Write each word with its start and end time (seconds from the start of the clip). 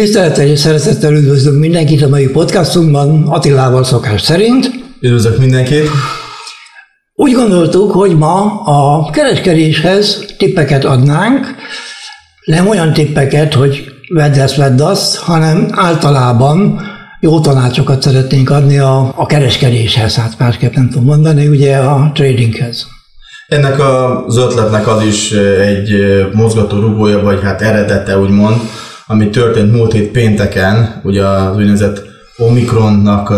Tisztelettel 0.00 0.46
és 0.46 0.58
szeretettel 0.58 1.12
üdvözlünk 1.12 1.58
mindenkit 1.58 2.02
a 2.02 2.08
mai 2.08 2.28
podcastunkban, 2.28 3.28
Attilával 3.28 3.84
szokás 3.84 4.22
szerint. 4.22 4.70
Üdvözlök 5.00 5.38
mindenkit! 5.38 5.88
Úgy 7.14 7.32
gondoltuk, 7.32 7.92
hogy 7.92 8.16
ma 8.18 8.62
a 8.64 9.10
kereskedéshez 9.10 10.34
tippeket 10.38 10.84
adnánk, 10.84 11.46
nem 12.44 12.68
olyan 12.68 12.92
tippeket, 12.92 13.54
hogy 13.54 13.84
vedd 14.14 14.38
ezt, 14.38 14.56
vedd 14.56 14.82
azt, 14.82 15.16
hanem 15.16 15.68
általában 15.70 16.80
jó 17.20 17.40
tanácsokat 17.40 18.02
szeretnénk 18.02 18.50
adni 18.50 18.78
a, 18.78 19.12
a 19.16 19.26
kereskedéshez, 19.26 20.14
hát 20.14 20.38
másképp 20.38 20.74
nem 20.74 20.88
tudom 20.88 21.04
mondani, 21.04 21.46
ugye 21.46 21.76
a 21.76 22.10
tradinghez. 22.14 22.86
Ennek 23.48 23.80
az 24.26 24.36
ötletnek 24.36 24.88
az 24.88 25.02
is 25.04 25.32
egy 25.60 25.90
mozgató 26.32 26.80
rugója, 26.80 27.20
vagy 27.20 27.40
hát 27.42 27.62
eredete 27.62 28.18
úgymond, 28.18 28.60
ami 29.10 29.30
történt 29.30 29.72
múlt 29.72 29.92
hét 29.92 30.10
pénteken, 30.10 31.00
ugye 31.04 31.26
az 31.26 31.56
úgynevezett 31.56 32.02
Omikronnak 32.36 33.30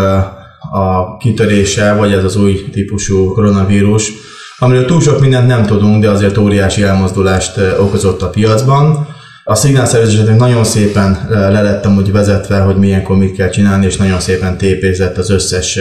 a 0.73 1.17
kitörése, 1.19 1.93
vagy 1.93 2.13
ez 2.13 2.25
az 2.25 2.37
új 2.37 2.65
típusú 2.73 3.33
koronavírus, 3.33 4.13
amiről 4.59 4.85
túl 4.85 5.01
sok 5.01 5.21
mindent 5.21 5.47
nem 5.47 5.67
tudunk, 5.67 6.03
de 6.03 6.11
azért 6.11 6.39
óriási 6.39 6.83
elmozdulást 6.83 7.59
okozott 7.79 8.23
a 8.23 8.29
piacban. 8.29 9.09
A 9.45 9.55
szignálszervezéseknek 9.55 10.39
nagyon 10.39 10.65
szépen 10.65 11.27
le 11.29 11.63
lettem 11.63 11.97
úgy 11.97 12.13
vezetve, 12.13 12.59
hogy 12.59 12.77
milyenkor 12.77 13.17
mit 13.17 13.37
kell 13.37 13.49
csinálni, 13.49 13.87
és 13.87 13.97
nagyon 13.97 14.21
szépen 14.21 14.57
tépézett 14.57 15.17
az 15.19 15.31
összes, 15.31 15.77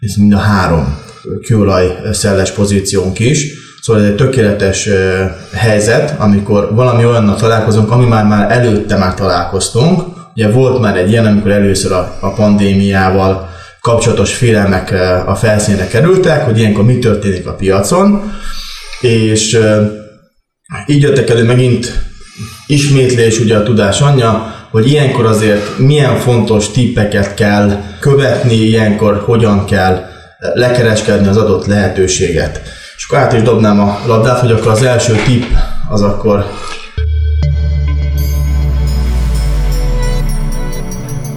ez 0.00 0.14
mind 0.16 0.32
a 0.32 0.38
három 0.38 0.98
kőolaj 1.46 1.96
szelles 2.12 2.50
pozíciónk 2.50 3.18
is. 3.18 3.65
Szóval 3.86 4.02
ez 4.02 4.08
egy 4.08 4.16
tökéletes 4.16 4.88
helyzet, 5.52 6.14
amikor 6.18 6.74
valami 6.74 7.04
olyannak 7.04 7.38
találkozunk, 7.38 7.90
ami 7.90 8.06
már, 8.06 8.24
már 8.24 8.52
előtte 8.52 8.96
már 8.96 9.14
találkoztunk. 9.14 10.02
Ugye 10.34 10.50
volt 10.50 10.80
már 10.80 10.96
egy 10.96 11.10
ilyen, 11.10 11.26
amikor 11.26 11.50
először 11.50 11.92
a, 11.92 12.16
a 12.20 12.32
pandémiával 12.32 13.48
kapcsolatos 13.80 14.34
félelmek 14.34 14.94
a 15.26 15.34
felszínre 15.34 15.86
kerültek, 15.86 16.44
hogy 16.44 16.58
ilyenkor 16.58 16.84
mi 16.84 16.98
történik 16.98 17.46
a 17.46 17.54
piacon, 17.54 18.32
és 19.00 19.58
így 20.86 21.02
jöttek 21.02 21.30
elő 21.30 21.44
megint 21.44 21.92
ismétlés, 22.66 23.38
ugye 23.40 23.56
a 23.56 23.62
tudás 23.62 24.00
anyja, 24.00 24.54
hogy 24.70 24.90
ilyenkor 24.90 25.26
azért 25.26 25.78
milyen 25.78 26.16
fontos 26.16 26.70
tippeket 26.70 27.34
kell 27.34 27.82
követni, 28.00 28.54
ilyenkor 28.54 29.22
hogyan 29.24 29.64
kell 29.64 30.04
lekereskedni 30.54 31.28
az 31.28 31.36
adott 31.36 31.66
lehetőséget. 31.66 32.60
És 33.06 33.12
akkor 33.12 33.24
át 33.24 33.32
is 33.32 33.42
dobnám 33.42 33.80
a 33.80 33.98
labdát, 34.06 34.40
hogy 34.40 34.50
akkor 34.50 34.70
az 34.70 34.82
első 34.82 35.14
tipp 35.26 35.42
az 35.88 36.02
akkor 36.02 36.44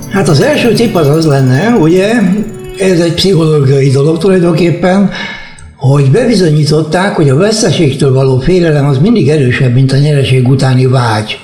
Hát 0.10 0.28
az 0.30 0.42
első 0.42 0.74
tipp 0.74 0.96
az 0.96 1.08
az 1.08 1.26
lenne, 1.26 1.70
ugye, 1.70 2.12
ez 2.78 3.00
egy 3.00 3.14
pszichológiai 3.14 3.90
dolog 3.90 4.18
tulajdonképpen, 4.18 5.10
hogy 5.76 6.12
bebizonyították, 6.12 7.16
hogy 7.16 7.30
a 7.30 7.36
veszteségtől 7.36 8.14
való 8.14 8.40
félelem 8.40 8.86
az 8.86 8.98
mindig 8.98 9.30
erősebb, 9.30 9.74
mint 9.74 9.92
a 9.92 9.98
nyereség 9.98 10.48
utáni 10.48 10.86
vágy. 10.86 11.40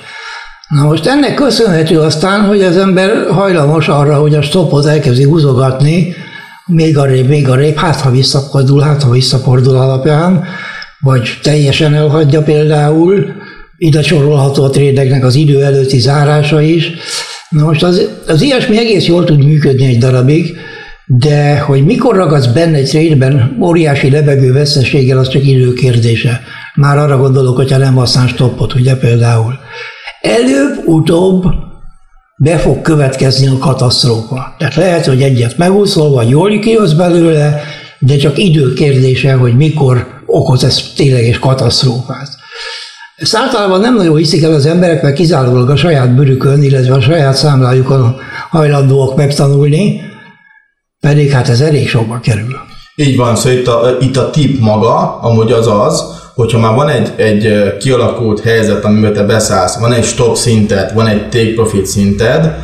Na 0.68 0.82
most 0.82 1.06
ennek 1.06 1.34
köszönhető 1.34 2.00
aztán, 2.00 2.40
hogy 2.40 2.62
az 2.62 2.76
ember 2.76 3.30
hajlamos 3.30 3.88
arra, 3.88 4.16
hogy 4.16 4.34
a 4.34 4.42
stopot 4.42 4.86
elkezdi 4.86 5.24
húzogatni, 5.24 6.14
még 6.66 6.98
arrébb, 6.98 7.28
még 7.28 7.48
arrébb, 7.48 7.76
hát 7.76 8.00
ha 8.00 8.10
visszafordul, 8.10 8.80
hát 8.80 9.02
ha 9.02 9.10
visszafordul 9.10 9.76
alapján, 9.76 10.44
vagy 11.00 11.38
teljesen 11.42 11.94
elhagyja 11.94 12.42
például, 12.42 13.26
ide 13.76 14.02
sorolható 14.02 14.64
a 14.64 14.70
trédeknek 14.70 15.24
az 15.24 15.34
idő 15.34 15.62
előtti 15.62 15.98
zárása 15.98 16.60
is. 16.60 16.90
Na 17.48 17.64
most 17.64 17.82
az, 17.82 18.08
az 18.26 18.42
ilyesmi 18.42 18.78
egész 18.78 19.06
jól 19.06 19.24
tud 19.24 19.44
működni 19.44 19.86
egy 19.86 19.98
darabig, 19.98 20.56
de 21.06 21.58
hogy 21.58 21.84
mikor 21.84 22.16
ragadsz 22.16 22.46
benne 22.46 22.76
egy 22.76 22.88
trédben 22.88 23.58
óriási 23.62 24.10
lebegő 24.10 24.52
veszteséggel, 24.52 25.18
az 25.18 25.28
csak 25.28 25.46
idő 25.46 25.72
kérdése. 25.72 26.40
Már 26.74 26.98
arra 26.98 27.18
gondolok, 27.18 27.56
hogyha 27.56 27.78
nem 27.78 27.94
használsz 27.94 28.30
stoppot, 28.30 28.74
ugye 28.74 28.96
például. 28.96 29.54
Előbb-utóbb 30.20 31.44
be 32.36 32.58
fog 32.58 32.82
következni 32.82 33.46
a 33.46 33.58
katasztrófa. 33.58 34.54
Tehát 34.58 34.74
lehet, 34.74 35.06
hogy 35.06 35.22
egyet 35.22 35.56
megúszol, 35.56 36.10
vagy 36.10 36.28
jól 36.28 36.58
kihoz 36.58 36.94
belőle, 36.94 37.62
de 37.98 38.16
csak 38.16 38.38
idő 38.38 38.72
kérdése, 38.72 39.32
hogy 39.34 39.56
mikor 39.56 40.06
okoz 40.26 40.64
ez 40.64 40.92
tényleges 40.96 41.38
katasztrófát. 41.38 42.28
Ezt 43.16 43.36
általában 43.36 43.80
nem 43.80 43.96
nagyon 43.96 44.16
hiszik 44.16 44.42
el 44.42 44.52
az 44.52 44.66
emberek, 44.66 45.02
mert 45.02 45.14
kizárólag 45.14 45.70
a 45.70 45.76
saját 45.76 46.14
bőrükön, 46.14 46.62
illetve 46.62 46.94
a 46.94 47.00
saját 47.00 47.36
számlájukon 47.36 48.16
hajlandóak 48.50 49.16
megtanulni, 49.16 50.00
pedig 51.00 51.30
hát 51.30 51.48
ez 51.48 51.60
elég 51.60 51.88
sokba 51.88 52.20
kerül. 52.20 52.56
Így 52.94 53.16
van, 53.16 53.36
szóval 53.36 53.58
itt 53.58 53.66
a, 53.66 53.96
itt 54.00 54.16
a 54.16 54.30
tip 54.30 54.60
maga, 54.60 55.20
amúgy 55.20 55.52
az 55.52 55.66
az, 55.66 56.04
hogyha 56.36 56.58
már 56.58 56.74
van 56.74 56.88
egy, 56.88 57.12
egy 57.16 57.76
kialakult 57.76 58.42
helyzet, 58.42 58.84
amiben 58.84 59.12
te 59.12 59.22
beszállsz, 59.22 59.78
van 59.78 59.92
egy 59.92 60.04
stop 60.04 60.36
szinted, 60.36 60.94
van 60.94 61.06
egy 61.06 61.28
take 61.28 61.52
profit 61.54 61.86
szinted, 61.86 62.54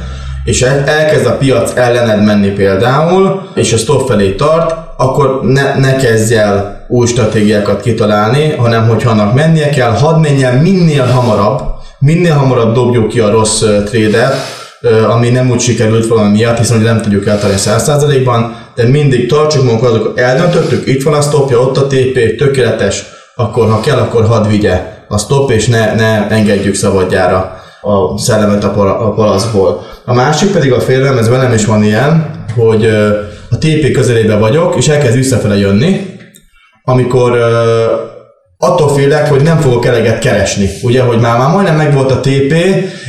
és 0.45 0.63
elkezd 0.63 1.27
a 1.27 1.37
piac 1.37 1.73
ellened 1.77 2.25
menni 2.25 2.49
például, 2.49 3.43
és 3.55 3.73
a 3.73 3.77
stop 3.77 4.09
felé 4.09 4.31
tart, 4.31 4.75
akkor 4.97 5.41
ne, 5.43 5.79
ne 5.79 5.97
kezdj 5.97 6.35
el 6.35 6.87
új 6.89 7.07
stratégiákat 7.07 7.81
kitalálni, 7.81 8.55
hanem 8.59 8.89
hogyha 8.89 9.11
annak 9.11 9.35
mennie 9.35 9.69
kell, 9.69 9.91
hadd 9.91 10.21
menjen 10.21 10.57
minél 10.57 11.05
hamarabb, 11.05 11.61
minél 11.99 12.35
hamarabb 12.35 12.75
dobjuk 12.75 13.09
ki 13.09 13.21
a 13.21 13.31
rossz 13.31 13.63
trédet, 13.85 14.35
ami 15.09 15.29
nem 15.29 15.51
úgy 15.51 15.61
sikerült 15.61 16.07
valami 16.07 16.31
miatt, 16.31 16.59
hiszen 16.59 16.77
hogy 16.77 16.87
nem 16.87 17.01
tudjuk 17.01 17.27
eltalálni 17.27 17.61
100%-ban, 17.65 18.57
de 18.75 18.89
mindig 18.89 19.29
tartsuk 19.29 19.65
magunkat, 19.65 19.91
azok 19.91 20.19
eldöntöttük, 20.19 20.87
itt 20.87 21.03
van 21.03 21.15
a 21.15 21.21
stopja, 21.21 21.59
ott 21.59 21.77
a 21.77 21.87
TP, 21.87 22.37
tökéletes, 22.39 23.05
akkor 23.35 23.71
ha 23.71 23.81
kell, 23.81 23.99
akkor 23.99 24.27
hadd 24.27 24.49
vigye 24.49 25.05
a 25.09 25.19
stop, 25.19 25.51
és 25.51 25.67
ne, 25.67 25.95
ne 25.95 26.29
engedjük 26.29 26.75
szabadjára 26.75 27.61
a 27.83 28.19
szellemet 28.19 28.65
a 28.65 29.13
palaszból. 29.17 29.87
A 30.05 30.15
másik 30.15 30.53
pedig 30.53 30.73
a 30.73 30.81
félelem, 30.81 31.19
ez 31.19 31.29
velem 31.29 31.53
is 31.53 31.65
van 31.65 31.83
ilyen, 31.83 32.45
hogy 32.57 32.87
a 33.51 33.59
TP 33.59 33.93
közelében 33.93 34.41
vagyok, 34.41 34.77
és 34.77 34.89
elkezd 34.89 35.15
visszafele 35.15 35.57
jönni, 35.57 36.07
amikor 36.85 37.39
attól 38.59 38.89
félek, 38.89 39.29
hogy 39.29 39.43
nem 39.43 39.59
fogok 39.59 39.87
eleget 39.87 40.19
keresni. 40.19 40.69
Ugye, 40.83 41.03
hogy 41.03 41.21
már, 41.21 41.39
már 41.39 41.51
majdnem 41.51 41.77
megvolt 41.77 42.11
a 42.11 42.21
TP, 42.21 42.53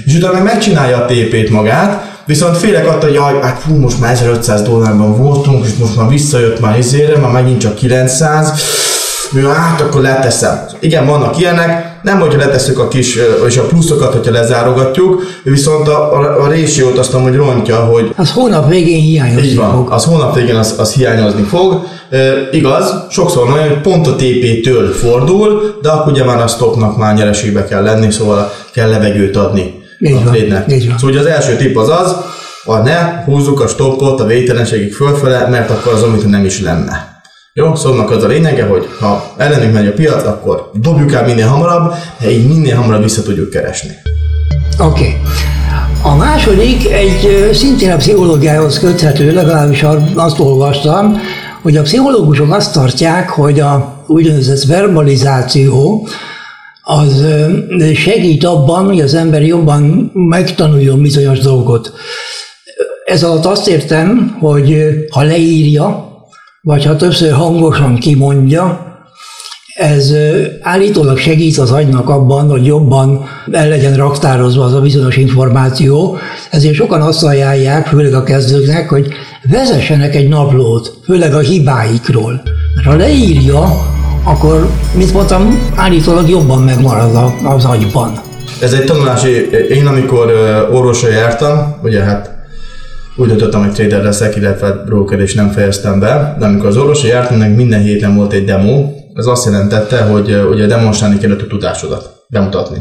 és 0.06 0.16
utána 0.16 0.34
meg 0.34 0.44
megcsinálja 0.44 0.98
a 0.98 1.06
TP-t 1.06 1.50
magát, 1.50 2.12
viszont 2.26 2.58
félek 2.58 2.88
attól, 2.88 3.00
hogy 3.00 3.14
jaj, 3.14 3.42
hát 3.42 3.60
fú, 3.60 3.76
most 3.76 4.00
már 4.00 4.12
1500 4.12 4.62
dollárban 4.62 5.18
voltunk, 5.18 5.66
és 5.66 5.74
most 5.80 5.96
már 5.96 6.10
visszajött 6.10 6.60
már 6.60 6.78
izére, 6.78 7.18
már 7.18 7.32
megint 7.32 7.60
csak 7.60 7.76
900, 7.76 8.64
jó, 9.34 9.50
hát 9.50 9.82
akkor 9.82 10.02
leteszem. 10.02 10.60
Igen, 10.80 11.06
vannak 11.06 11.40
ilyenek, 11.40 12.00
nem 12.02 12.20
hogyha 12.20 12.38
letesszük 12.38 12.80
a 12.80 12.88
kis, 12.88 13.18
és 13.48 13.58
a 13.58 13.66
pluszokat, 13.66 14.14
hogyha 14.14 14.32
lezárogatjuk, 14.32 15.24
viszont 15.44 15.88
a, 15.88 16.14
a, 16.14 16.44
a 16.44 16.48
résiót 16.48 16.98
azt 16.98 17.12
hogy 17.12 17.36
rontja, 17.36 17.76
hogy... 17.76 18.14
Az 18.16 18.32
hónap 18.32 18.70
végén 18.70 19.02
hiányozni 19.02 19.48
Így 19.48 19.56
van, 19.56 19.72
fog. 19.72 19.92
az 19.92 20.06
hónap 20.06 20.36
végén 20.36 20.56
az, 20.56 20.76
az 20.78 20.94
hiányozni 20.94 21.42
fog. 21.42 21.84
E, 22.10 22.32
igaz, 22.52 22.94
sokszor 23.10 23.50
nagyon, 23.50 23.68
hogy 23.68 23.82
pont 23.82 24.08
a 24.08 24.16
TP-től 24.16 24.92
fordul, 24.92 25.78
de 25.82 25.90
akkor 25.90 26.12
ugye 26.12 26.24
már 26.24 26.42
a 26.42 26.48
stopnak 26.48 26.98
már 26.98 27.16
nyereségbe 27.16 27.66
kell 27.66 27.84
lenni, 27.84 28.12
szóval 28.12 28.52
kell 28.74 28.90
levegőt 28.90 29.36
adni 29.36 29.82
így 30.00 30.16
a 30.16 30.30
trade 30.30 30.66
Szóval 30.68 31.10
ugye 31.10 31.20
az 31.20 31.26
első 31.26 31.56
tip 31.56 31.78
az 31.78 31.90
az, 31.90 32.16
a 32.66 32.78
ne 32.78 33.24
húzzuk 33.26 33.62
a 33.62 33.68
stoppot 33.68 34.20
a 34.20 34.26
végtelenségig 34.26 34.94
fölfele, 34.94 35.48
mert 35.48 35.70
akkor 35.70 35.94
az, 35.94 36.02
amit 36.02 36.30
nem 36.30 36.46
is 36.46 36.62
lenne. 36.62 37.13
Jó, 37.56 37.76
szóval 37.76 38.08
az 38.08 38.24
a 38.24 38.28
lényege, 38.28 38.66
hogy 38.66 38.88
ha 39.00 39.34
ellenünk 39.38 39.74
megy 39.74 39.88
a 39.88 39.94
piac, 39.94 40.24
akkor 40.24 40.70
dobjuk 40.74 41.12
el 41.14 41.26
minél 41.26 41.48
hamarabb, 41.48 41.94
de 42.20 42.32
így 42.32 42.48
minél 42.48 42.76
hamarabb 42.76 43.02
vissza 43.02 43.22
tudjuk 43.22 43.50
keresni. 43.50 43.92
Oké. 44.80 45.02
Okay. 45.02 45.18
A 46.02 46.16
második 46.16 46.92
egy 46.92 47.50
szintén 47.54 47.92
a 47.92 47.96
pszichológiához 47.96 48.80
köthető, 48.80 49.34
legalábbis 49.34 49.86
azt 50.16 50.40
olvastam, 50.40 51.22
hogy 51.62 51.78
a 51.78 51.82
pszichológusok 51.82 52.54
azt 52.54 52.74
tartják, 52.74 53.30
hogy 53.30 53.60
a 53.60 54.04
úgynevezett 54.08 54.64
verbalizáció 54.64 56.08
az 56.82 57.26
segít 57.96 58.44
abban, 58.44 58.86
hogy 58.86 59.02
az 59.02 59.14
ember 59.14 59.46
jobban 59.46 60.12
megtanuljon 60.14 61.02
bizonyos 61.02 61.40
dolgot. 61.40 61.94
Ez 63.06 63.24
alatt 63.24 63.46
azt 63.46 63.68
értem, 63.68 64.38
hogy 64.40 64.78
ha 65.10 65.24
leírja, 65.24 66.13
vagy 66.66 66.86
ha 66.86 66.96
többször 66.96 67.32
hangosan 67.32 67.96
kimondja, 67.96 68.92
ez 69.76 70.14
állítólag 70.62 71.18
segít 71.18 71.58
az 71.58 71.72
agynak 71.72 72.10
abban, 72.10 72.50
hogy 72.50 72.66
jobban 72.66 73.26
el 73.52 73.68
legyen 73.68 73.96
raktározva 73.96 74.64
az 74.64 74.74
a 74.74 74.82
bizonyos 74.82 75.18
információ, 75.18 76.18
ezért 76.52 76.76
sokan 76.76 77.02
azt 77.02 77.24
ajánlják, 77.24 77.88
főleg 77.88 78.14
a 78.14 78.24
kezdőknek, 78.24 78.90
hogy 78.90 79.08
vezessenek 79.50 80.16
egy 80.16 80.28
naplót, 80.28 80.94
főleg 81.06 81.34
a 81.34 81.40
hibáikról. 81.40 82.42
Mert 82.76 82.88
ha 82.88 82.96
leírja, 82.96 83.64
akkor, 84.24 84.70
mint 84.96 85.14
mondtam, 85.14 85.72
állítólag 85.76 86.30
jobban 86.30 86.62
megmarad 86.62 87.34
az 87.44 87.66
agyban. 87.66 88.22
ez 88.62 88.74
egy 88.74 88.86
tanulási, 88.86 89.50
én 89.70 89.88
amikor 89.88 90.32
orvosra 90.74 91.10
jártam, 91.10 91.76
ugye 91.84 92.04
hát 92.04 92.33
úgy 93.16 93.28
döntöttem, 93.28 93.64
hogy 93.64 93.74
trader 93.74 94.04
leszek, 94.04 94.36
illetve 94.36 94.72
broker, 94.86 95.20
és 95.20 95.34
nem 95.34 95.50
fejeztem 95.50 96.00
be, 96.00 96.36
de 96.40 96.46
amikor 96.46 96.68
az 96.68 96.78
orvosra 96.78 97.08
jártam, 97.08 97.38
meg 97.38 97.56
minden 97.56 97.82
héten 97.82 98.16
volt 98.16 98.34
egy 98.34 98.46
demo, 98.46 98.92
ez 99.14 99.26
azt 99.26 99.46
jelentette, 99.46 100.02
hogy 100.02 100.38
ugye 100.52 100.66
demonstrálni 100.66 101.18
kellett 101.18 101.42
a 101.42 101.48
tudásodat, 101.48 102.10
bemutatni. 102.30 102.78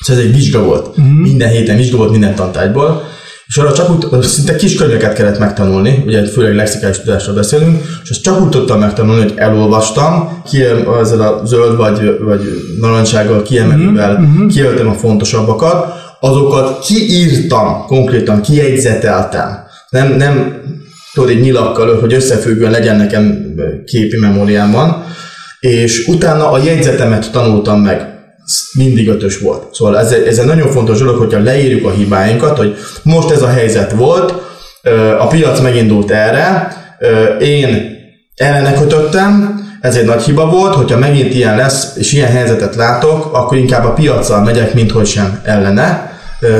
Szóval 0.00 0.22
ez 0.22 0.28
egy 0.28 0.34
vizsga 0.34 0.62
volt. 0.62 1.00
Mm-hmm. 1.00 1.10
Minden 1.10 1.48
héten 1.48 1.76
vizsga 1.76 1.96
volt 1.96 2.10
minden 2.10 2.34
tantárgyból, 2.34 3.02
és 3.46 3.56
arra 3.56 3.72
csak 3.72 3.90
úgy, 3.90 4.22
szinte 4.22 4.56
kis 4.56 4.74
könyveket 4.74 5.14
kellett 5.14 5.38
megtanulni, 5.38 6.02
ugye 6.06 6.24
főleg 6.24 6.54
lexikális 6.54 6.98
tudásról 7.00 7.34
beszélünk, 7.34 7.82
és 8.02 8.10
azt 8.10 8.22
csak 8.22 8.40
úgy 8.40 8.48
tudtam 8.48 8.78
megtanulni, 8.78 9.22
hogy 9.22 9.32
elolvastam, 9.36 10.42
kiem, 10.50 10.88
ezzel 11.00 11.20
a 11.20 11.40
zöld 11.44 11.76
vagy, 11.76 12.18
vagy 12.20 12.40
narancsággal 12.80 13.42
kiemelővel 13.42 14.18
mm-hmm. 14.18 14.46
kijelöltem 14.46 14.88
a 14.88 14.92
fontosabbakat, 14.92 16.01
azokat 16.24 16.84
kiírtam, 16.84 17.84
konkrétan 17.86 18.42
kijegyzeteltem. 18.42 19.58
Nem, 19.88 20.12
nem 20.12 20.62
tudod, 21.14 21.30
egy 21.30 21.40
nyilakkal, 21.40 22.00
hogy 22.00 22.12
összefüggően 22.12 22.70
legyen 22.70 22.96
nekem 22.96 23.54
képi 23.86 24.16
memóriámban, 24.16 25.04
és 25.60 26.06
utána 26.06 26.50
a 26.50 26.62
jegyzetemet 26.62 27.30
tanultam 27.32 27.80
meg 27.80 28.06
mindig 28.72 29.08
ötös 29.08 29.38
volt. 29.38 29.74
Szóval 29.74 29.98
ez, 29.98 30.12
ez 30.12 30.38
egy 30.38 30.46
nagyon 30.46 30.70
fontos 30.70 30.98
dolog, 30.98 31.16
hogyha 31.16 31.42
leírjuk 31.42 31.86
a 31.86 31.90
hibáinkat, 31.90 32.56
hogy 32.56 32.76
most 33.02 33.30
ez 33.30 33.42
a 33.42 33.48
helyzet 33.48 33.92
volt, 33.92 34.34
a 35.18 35.26
piac 35.26 35.60
megindult 35.60 36.10
erre, 36.10 36.76
én 37.40 37.96
ellene 38.36 38.74
kötöttem, 38.74 39.60
ez 39.80 39.96
egy 39.96 40.04
nagy 40.04 40.22
hiba 40.22 40.46
volt, 40.46 40.74
hogyha 40.74 40.98
megint 40.98 41.34
ilyen 41.34 41.56
lesz, 41.56 41.96
és 41.96 42.12
ilyen 42.12 42.30
helyzetet 42.30 42.74
látok, 42.74 43.34
akkor 43.34 43.56
inkább 43.56 43.84
a 43.84 43.92
piacsal 43.92 44.42
megyek, 44.42 44.74
mint 44.74 44.90
hogy 44.90 45.06
sem 45.06 45.40
ellene 45.44 46.11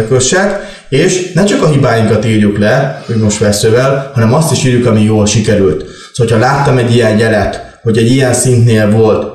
kössek, 0.08 0.60
és 0.88 1.32
ne 1.32 1.44
csak 1.44 1.62
a 1.62 1.68
hibáinkat 1.68 2.24
írjuk 2.24 2.58
le, 2.58 3.02
hogy 3.06 3.16
most 3.16 3.38
veszővel, 3.38 4.10
hanem 4.14 4.34
azt 4.34 4.52
is 4.52 4.64
írjuk, 4.64 4.86
ami 4.86 5.02
jól 5.02 5.26
sikerült. 5.26 5.84
Szóval, 6.12 6.38
ha 6.38 6.44
láttam 6.44 6.78
egy 6.78 6.94
ilyen 6.94 7.18
jelet, 7.18 7.78
hogy 7.82 7.96
egy 7.96 8.10
ilyen 8.10 8.32
szintnél 8.32 8.90
volt, 8.90 9.26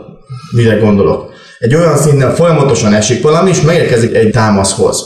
mire 0.52 0.76
gondolok, 0.76 1.30
egy 1.60 1.76
olyan 1.76 1.98
szinten 1.98 2.36
folyamatosan 2.36 2.94
esik 2.94 3.22
valami, 3.22 3.50
és 3.50 3.62
megérkezik 3.62 4.16
egy 4.16 4.32
támaszhoz. 4.32 5.04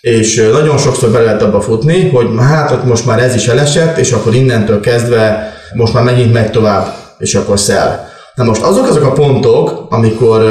És 0.00 0.48
nagyon 0.52 0.78
sokszor 0.78 1.10
bele 1.10 1.24
lehet 1.24 1.42
abba 1.42 1.60
futni, 1.60 2.08
hogy 2.08 2.26
hát 2.38 2.70
ott 2.70 2.84
most 2.84 3.06
már 3.06 3.18
ez 3.18 3.34
is 3.34 3.46
elesett, 3.48 3.96
és 3.96 4.12
akkor 4.12 4.34
innentől 4.34 4.80
kezdve 4.80 5.52
most 5.74 5.92
már 5.92 6.04
megint 6.04 6.32
megy 6.32 6.50
tovább, 6.50 6.94
és 7.18 7.34
akkor 7.34 7.58
szel. 7.58 8.08
Na 8.34 8.44
most 8.44 8.62
azok 8.62 8.88
azok 8.88 9.04
a 9.04 9.12
pontok, 9.12 9.86
amikor 9.90 10.42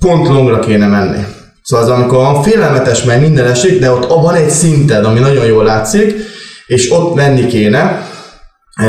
pont 0.00 0.28
longra 0.28 0.58
kéne 0.58 0.86
menni. 0.86 1.24
Szóval 1.64 1.84
az, 1.84 1.90
amikor 1.90 2.40
félelmetes, 2.42 3.02
mert 3.02 3.20
minden 3.20 3.46
esik, 3.46 3.80
de 3.80 3.90
ott 3.90 4.08
van 4.08 4.34
egy 4.34 4.50
szinted, 4.50 5.04
ami 5.04 5.20
nagyon 5.20 5.44
jól 5.44 5.64
látszik, 5.64 6.14
és 6.66 6.92
ott 6.92 7.14
menni 7.14 7.46
kéne, 7.46 8.08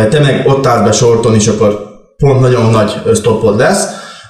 te 0.10 0.20
meg 0.20 0.44
ott 0.48 0.66
állsz 0.66 0.84
be 0.84 0.92
sorton, 0.92 1.36
és 1.36 1.48
akkor 1.48 1.80
pont 2.18 2.40
nagyon 2.40 2.70
nagy 2.70 3.02
stoppod 3.16 3.58
lesz, 3.58 3.86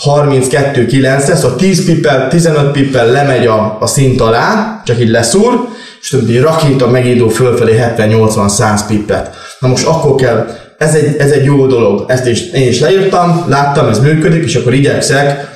32-9 0.03 1.01
lesz, 1.01 1.43
a 1.43 1.55
10 1.55 1.85
pippel, 1.85 2.27
15 2.27 2.71
pippel 2.71 3.07
lemegy 3.07 3.45
a, 3.45 3.77
a 3.79 3.87
szint 3.87 4.21
alá, 4.21 4.81
csak 4.85 4.99
így 4.99 5.09
leszúr, 5.09 5.67
és 6.01 6.09
többi 6.09 6.37
rakéta 6.37 6.89
megindul 6.89 7.29
fölfelé 7.29 7.83
70-80-100 7.97 8.79
pippet. 8.87 9.29
Na 9.59 9.67
most 9.67 9.87
akkor 9.87 10.15
kell, 10.15 10.47
ez 10.77 10.95
egy, 10.95 11.15
ez 11.17 11.31
egy 11.31 11.43
jó 11.43 11.67
dolog, 11.67 12.03
ezt 12.07 12.27
is, 12.27 12.51
én 12.51 12.67
is 12.67 12.79
leírtam, 12.79 13.45
láttam, 13.47 13.87
ez 13.87 13.99
működik, 13.99 14.43
és 14.43 14.55
akkor 14.55 14.73
igyekszek, 14.73 15.53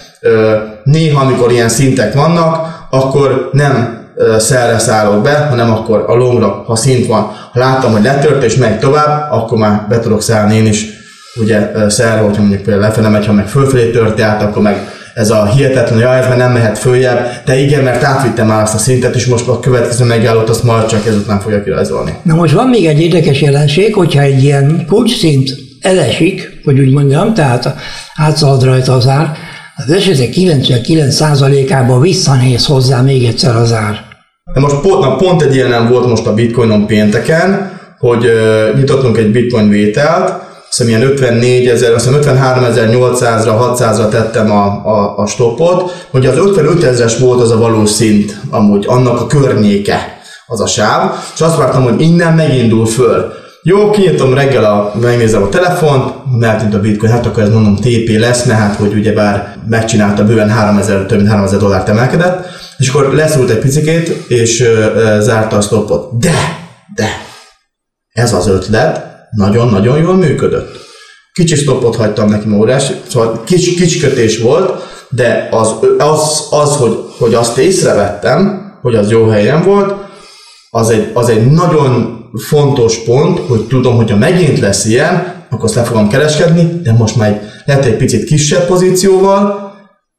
néha, 0.83 1.21
amikor 1.21 1.51
ilyen 1.51 1.69
szintek 1.69 2.13
vannak, 2.13 2.67
akkor 2.89 3.49
nem 3.51 3.98
szelre 4.37 4.79
szállok 4.79 5.23
be, 5.23 5.47
hanem 5.49 5.71
akkor 5.71 6.05
a 6.07 6.15
longra, 6.15 6.63
ha 6.67 6.75
szint 6.75 7.05
van. 7.05 7.21
Ha 7.51 7.59
láttam, 7.59 7.91
hogy 7.91 8.03
letört 8.03 8.43
és 8.43 8.55
megy 8.55 8.79
tovább, 8.79 9.31
akkor 9.31 9.57
már 9.57 9.85
be 9.89 9.99
tudok 9.99 10.21
szállni 10.21 10.55
én 10.55 10.65
is 10.65 10.85
ugye 11.35 11.89
szerve, 11.89 12.21
hogyha 12.21 12.41
mondjuk 12.41 12.61
például 12.61 12.85
lefele 12.85 13.09
megy, 13.09 13.25
ha 13.25 13.33
meg 13.33 13.47
fölfelé 13.47 13.91
törti 13.91 14.21
át, 14.21 14.41
akkor 14.41 14.61
meg 14.61 14.87
ez 15.13 15.29
a 15.29 15.45
hihetetlen, 15.45 15.93
hogy 15.93 16.17
ez 16.19 16.27
már 16.27 16.37
nem 16.37 16.51
mehet 16.51 16.77
följebb, 16.77 17.27
de 17.45 17.59
igen, 17.59 17.83
mert 17.83 18.03
átvittem 18.03 18.47
már 18.47 18.61
azt 18.61 18.73
a 18.73 18.77
szintet, 18.77 19.15
és 19.15 19.25
most 19.25 19.47
a 19.47 19.59
következő 19.59 20.05
megállót 20.05 20.49
azt 20.49 20.63
majd 20.63 20.85
csak 20.85 21.05
ezután 21.05 21.39
fogja 21.39 21.63
kirajzolni. 21.63 22.13
Na 22.23 22.35
most 22.35 22.53
van 22.53 22.67
még 22.67 22.85
egy 22.85 22.99
érdekes 22.99 23.41
jelenség, 23.41 23.93
hogyha 23.93 24.21
egy 24.21 24.43
ilyen 24.43 24.87
szint 25.19 25.49
elesik, 25.81 26.61
hogy 26.63 26.79
úgy 26.79 26.91
mondjam, 26.91 27.33
tehát 27.33 27.75
átszalad 28.15 28.63
rajta 28.63 28.93
az 28.93 29.07
ár, 29.07 29.31
az 29.75 29.91
esetek 29.91 30.29
99%-ában 30.33 32.01
visszanéz 32.01 32.65
hozzá 32.65 33.01
még 33.01 33.25
egyszer 33.25 33.55
az 33.55 33.73
ár. 33.73 34.08
De 34.53 34.59
most 34.59 34.75
pont, 34.75 34.99
na, 35.01 35.15
pont 35.15 35.41
egy 35.41 35.55
ilyen 35.55 35.69
nem 35.69 35.89
volt 35.89 36.07
most 36.07 36.27
a 36.27 36.33
bitcoinon 36.33 36.85
pénteken, 36.85 37.79
hogy 37.99 38.25
uh, 38.25 38.75
nyitottunk 38.75 39.17
egy 39.17 39.31
bitcoin 39.31 39.69
vételt, 39.69 40.33
hiszem 40.69 40.87
ilyen 40.87 41.01
54 41.01 41.67
ezer, 41.67 41.93
azt 41.93 42.11
53 42.11 42.63
800-ra, 42.73 43.75
600-ra 43.77 44.09
tettem 44.09 44.51
a, 44.51 44.65
a, 44.65 45.17
a 45.17 45.25
stopot, 45.27 46.07
hogy 46.11 46.25
az 46.25 46.37
55 46.37 46.83
ezeres 46.83 47.17
volt 47.17 47.41
az 47.41 47.51
a 47.51 47.57
valós 47.57 47.89
szint, 47.89 48.39
amúgy 48.49 48.85
annak 48.87 49.21
a 49.21 49.27
környéke 49.27 50.17
az 50.47 50.61
a 50.61 50.67
sáv, 50.67 51.11
és 51.33 51.41
azt 51.41 51.57
vártam, 51.57 51.83
hogy 51.83 52.01
innen 52.01 52.33
megindul 52.33 52.85
föl. 52.85 53.33
Jó, 53.63 53.89
kinyitom 53.89 54.33
reggel, 54.33 54.63
a, 54.63 54.93
megnézem 55.01 55.43
a 55.43 55.49
telefont, 55.49 56.13
mert 56.39 56.73
a 56.73 56.79
bitcoin, 56.79 57.11
hát 57.11 57.25
akkor 57.25 57.43
ez 57.43 57.49
mondom 57.49 57.75
TP 57.75 58.19
lesz, 58.19 58.45
mert 58.45 58.59
hát, 58.59 58.75
hogy 58.75 58.93
ugyebár 58.93 59.57
megcsinálta 59.69 60.25
bőven 60.25 60.49
3000, 60.49 61.05
több 61.05 61.17
mint 61.17 61.29
3000 61.29 61.59
dollárt 61.59 61.89
emelkedett, 61.89 62.47
és 62.79 62.89
akkor 62.89 63.13
leszúrt 63.13 63.49
egy 63.49 63.59
picikét, 63.59 64.07
és 64.27 64.61
ö, 64.61 65.17
zárta 65.21 65.57
a 65.57 65.61
stopot. 65.61 66.19
De, 66.19 66.33
de, 66.95 67.07
ez 68.11 68.33
az 68.33 68.47
ötlet, 68.47 69.05
nagyon-nagyon 69.31 69.97
jól 69.97 70.15
működött. 70.15 70.87
Kicsi 71.33 71.55
stopot 71.55 71.95
hagytam 71.95 72.29
neki 72.29 72.49
órás, 72.49 72.91
szóval 73.07 73.43
kis, 73.45 73.73
kis 73.75 73.99
kötés 73.99 74.39
volt, 74.39 74.83
de 75.09 75.47
az, 75.51 75.73
az, 75.97 76.47
az 76.49 76.75
hogy, 76.75 76.97
hogy 77.17 77.33
azt 77.33 77.57
észrevettem, 77.57 78.71
hogy 78.81 78.95
az 78.95 79.09
jó 79.09 79.27
helyen 79.27 79.63
volt, 79.63 79.93
az 80.69 80.89
egy, 80.89 81.11
az 81.13 81.29
egy 81.29 81.51
nagyon 81.51 82.23
fontos 82.47 83.03
pont, 83.03 83.39
hogy 83.39 83.67
tudom, 83.67 83.95
hogyha 83.95 84.17
megint 84.17 84.59
lesz 84.59 84.85
ilyen, 84.85 85.37
akkor 85.49 85.65
azt 85.65 85.75
le 85.75 85.83
fogom 85.83 86.09
kereskedni, 86.09 86.81
de 86.83 86.91
most 86.91 87.15
már 87.15 87.41
lehet 87.65 87.85
egy 87.85 87.97
picit 87.97 88.23
kisebb 88.23 88.65
pozícióval, 88.65 89.68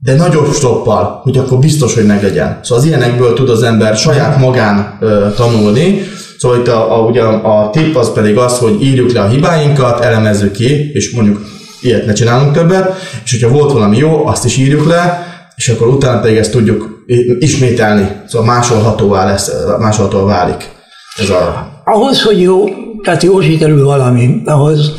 de 0.03 0.15
nagyobb 0.15 0.53
stoppal, 0.53 1.21
hogy 1.23 1.39
akkor 1.39 1.59
biztos, 1.59 1.95
hogy 1.95 2.07
meglegyen. 2.07 2.61
Szóval 2.63 2.79
az 2.79 2.89
ilyenekből 2.89 3.35
tud 3.35 3.49
az 3.49 3.63
ember 3.63 3.97
saját 3.97 4.39
magán 4.39 4.97
ö, 5.01 5.27
tanulni, 5.37 6.03
Szóval 6.41 6.59
itt 6.59 6.69
a, 6.69 6.99
a, 6.99 7.07
ugye 7.07 7.23
a 7.23 7.71
tip 7.71 7.97
az 7.97 8.13
pedig 8.13 8.37
az, 8.37 8.59
hogy 8.59 8.83
írjuk 8.83 9.13
le 9.13 9.21
a 9.21 9.29
hibáinkat, 9.29 10.01
elemezzük 10.01 10.53
ki, 10.53 10.91
és 10.93 11.15
mondjuk 11.15 11.41
ilyet 11.81 12.07
ne 12.07 12.13
csinálunk 12.13 12.53
többet, 12.53 12.95
és 13.25 13.31
hogyha 13.31 13.57
volt 13.59 13.73
valami 13.73 13.97
jó, 13.97 14.27
azt 14.27 14.45
is 14.45 14.57
írjuk 14.57 14.87
le, 14.87 15.27
és 15.57 15.69
akkor 15.69 15.89
utána 15.89 16.21
pedig 16.21 16.37
ezt 16.37 16.51
tudjuk 16.51 17.05
ismételni, 17.39 18.09
szóval 18.27 18.55
másolhatóvá 18.55 19.25
lesz, 19.25 19.51
másolhatóvá 19.79 20.25
válik. 20.25 20.69
Ez 21.17 21.31
a... 21.31 21.69
Ahhoz, 21.85 22.23
hogy 22.23 22.41
jó, 22.41 22.65
tehát 23.03 23.23
jó 23.23 23.41
sikerül 23.41 23.85
valami, 23.85 24.43
ahhoz 24.45 24.93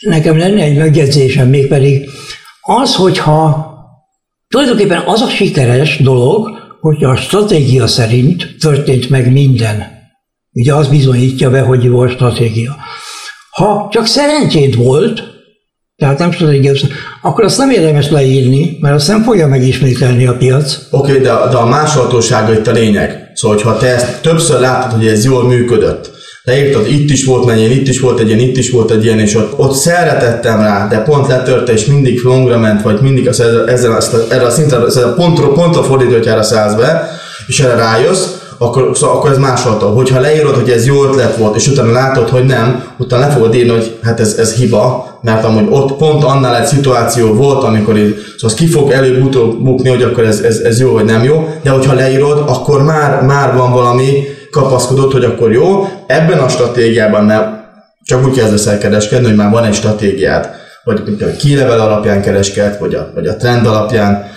nekem 0.00 0.38
lenne 0.38 0.62
egy 0.62 0.76
megjegyzésem, 0.76 1.48
mégpedig 1.48 2.10
az, 2.60 2.94
hogyha 2.94 3.66
tulajdonképpen 4.48 5.02
az 5.06 5.20
a 5.20 5.28
sikeres 5.28 5.96
dolog, 5.96 6.48
hogy 6.80 7.04
a 7.04 7.16
stratégia 7.16 7.86
szerint 7.86 8.56
történt 8.60 9.10
meg 9.10 9.32
minden. 9.32 9.86
Ugye 10.52 10.74
az 10.74 10.88
bizonyítja 10.88 11.50
be, 11.50 11.60
hogy 11.60 11.88
volt 11.88 12.12
stratégia. 12.12 12.76
Ha 13.50 13.88
csak 13.92 14.06
szerencsét 14.06 14.74
volt, 14.74 15.22
tehát 15.96 16.18
nem 16.18 16.32
stratégia, 16.32 16.72
akkor 17.22 17.44
azt 17.44 17.58
nem 17.58 17.70
érdemes 17.70 18.10
leírni, 18.10 18.78
mert 18.80 18.94
azt 18.94 19.08
nem 19.08 19.22
fogja 19.22 19.46
megismételni 19.46 20.26
a 20.26 20.36
piac. 20.36 20.78
Oké, 20.90 21.10
okay, 21.10 21.22
de, 21.22 21.28
de 21.28 21.56
a 21.56 21.66
másolhatósága 21.66 22.52
itt 22.52 22.66
a 22.66 22.72
lényeg. 22.72 23.30
Szóval, 23.34 23.58
ha 23.58 23.76
te 23.76 23.86
ezt 23.86 24.22
többször 24.22 24.60
látod, 24.60 24.98
hogy 24.98 25.06
ez 25.06 25.24
jól 25.24 25.44
működött, 25.44 26.10
leírtad, 26.48 26.90
itt 26.90 27.10
is 27.10 27.24
volt 27.24 27.44
mennyien, 27.44 27.70
itt 27.70 27.88
is 27.88 28.00
volt 28.00 28.20
egy 28.20 28.26
ilyen, 28.26 28.38
itt 28.38 28.56
is 28.56 28.70
volt 28.70 28.90
egy 28.90 29.04
ilyen, 29.04 29.18
és 29.18 29.34
ott, 29.34 29.58
ott 29.58 29.74
szeretettem 29.74 30.60
rá, 30.60 30.88
de 30.88 30.98
pont 30.98 31.28
letörte, 31.28 31.72
és 31.72 31.86
mindig 31.86 32.22
longra 32.22 32.58
ment, 32.58 32.82
vagy 32.82 33.00
mindig 33.00 33.28
az, 33.28 33.40
ezzel, 33.40 33.68
ezzel, 33.68 33.98
erre 34.30 34.46
a 34.46 34.50
szintre, 34.50 34.84
ezzel 34.86 35.08
a 35.08 35.14
pontról, 35.14 35.52
pontra 35.52 35.82
fordítottjára 35.82 36.42
szállsz 36.42 36.74
be, 36.74 37.10
és 37.46 37.60
erre 37.60 37.74
rájössz, 37.74 38.26
akkor, 38.58 38.90
szóval 38.94 39.16
akkor 39.16 39.30
ez 39.30 39.38
másolta. 39.38 39.86
Hogyha 39.86 40.20
leírod, 40.20 40.54
hogy 40.54 40.70
ez 40.70 40.86
jó 40.86 41.04
ötlet 41.04 41.36
volt, 41.36 41.56
és 41.56 41.68
utána 41.68 41.92
látod, 41.92 42.28
hogy 42.28 42.44
nem, 42.44 42.84
utána 42.98 43.26
le 43.26 43.32
fogod 43.32 43.54
írni, 43.54 43.70
hogy 43.70 43.98
hát 44.02 44.20
ez, 44.20 44.34
ez 44.34 44.54
hiba, 44.54 45.18
mert 45.22 45.44
amúgy 45.44 45.66
ott 45.70 45.96
pont 45.96 46.24
annál 46.24 46.56
egy 46.56 46.66
szituáció 46.66 47.34
volt, 47.34 47.64
amikor 47.64 47.96
így, 47.96 48.14
szóval 48.14 48.24
az 48.40 48.54
ki 48.54 48.66
fog 48.66 48.90
előbb-utóbb 48.90 49.62
bukni, 49.62 49.88
hogy 49.88 50.02
akkor 50.02 50.24
ez, 50.24 50.40
ez, 50.40 50.58
ez 50.58 50.80
jó 50.80 50.92
vagy 50.92 51.04
nem 51.04 51.24
jó, 51.24 51.48
de 51.62 51.70
hogyha 51.70 51.94
leírod, 51.94 52.42
akkor 52.46 52.82
már, 52.82 53.22
már 53.22 53.54
van 53.54 53.72
valami 53.72 54.12
kapaszkodott, 54.62 55.12
hogy 55.12 55.24
akkor 55.24 55.52
jó, 55.52 55.88
ebben 56.06 56.38
a 56.38 56.48
stratégiában 56.48 57.24
nem, 57.24 57.64
csak 58.04 58.26
úgy 58.26 58.36
kezdesz 58.36 58.66
el 58.66 58.78
kereskedni, 58.78 59.26
hogy 59.26 59.36
már 59.36 59.50
van 59.50 59.64
egy 59.64 59.74
stratégiád, 59.74 60.50
vagy 60.84 61.16
a 61.20 61.36
kilevel 61.38 61.80
alapján 61.80 62.22
kereskedsz, 62.22 62.78
vagy 62.78 62.94
a, 62.94 63.10
vagy 63.14 63.26
a 63.26 63.36
trend 63.36 63.66
alapján 63.66 64.30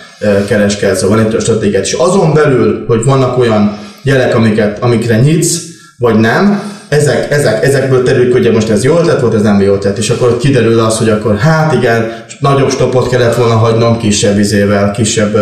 kereskedsz, 0.46 0.98
szóval 0.98 1.16
van 1.16 1.26
egy 1.26 1.40
stratégiát, 1.40 1.84
és 1.84 1.92
azon 1.92 2.32
belül, 2.32 2.84
hogy 2.86 3.04
vannak 3.04 3.38
olyan 3.38 3.78
jelek, 4.02 4.34
amiket, 4.34 4.82
amikre 4.82 5.20
nyitsz, 5.20 5.56
vagy 5.98 6.14
nem, 6.14 6.71
ezek, 6.92 7.30
ezek, 7.30 7.64
ezekből 7.64 8.02
terül, 8.02 8.32
hogy 8.32 8.52
most 8.52 8.68
ez 8.68 8.84
jó 8.84 8.98
ötlet 8.98 9.20
volt, 9.20 9.34
ez 9.34 9.42
nem 9.42 9.60
jó 9.60 9.74
ötlet, 9.74 9.98
és 9.98 10.10
akkor 10.10 10.36
kiderül 10.36 10.80
az, 10.80 10.98
hogy 10.98 11.08
akkor 11.08 11.36
hát 11.36 11.72
igen, 11.72 12.24
nagyobb 12.38 12.70
stopot 12.70 13.08
kellett 13.08 13.34
volna 13.34 13.54
hagynom 13.54 13.98
kisebb 13.98 14.38
izével, 14.38 14.90
kisebb 14.90 15.36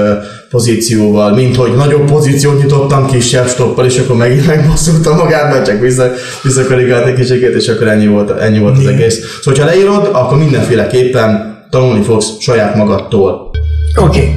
pozícióval, 0.51 1.35
mint 1.35 1.57
hogy 1.57 1.75
nagyobb 1.77 2.11
pozíciót 2.11 2.63
nyitottam 2.63 3.07
kisebb 3.07 3.49
stoppal, 3.49 3.85
és 3.85 3.99
akkor 3.99 4.17
megint 4.17 4.47
megbosszultam 4.47 5.17
magát, 5.17 5.53
mert 5.53 5.67
csak 5.67 5.81
vissza, 5.81 6.13
visszakorigált 6.43 7.07
egy 7.07 7.15
kicsikét, 7.15 7.55
és 7.55 7.69
akkor 7.69 7.89
ennyi 7.89 8.07
volt, 8.07 8.41
ennyi 8.41 8.59
volt 8.59 8.79
az 8.79 8.87
egész. 8.87 9.19
Szóval, 9.43 9.65
ha 9.65 9.71
leírod, 9.71 10.11
akkor 10.13 10.39
mindenféleképpen 10.39 11.59
tanulni 11.71 12.03
fogsz 12.03 12.29
saját 12.41 12.75
magadtól. 12.75 13.51
Oké. 13.97 14.19
Okay. 14.19 14.37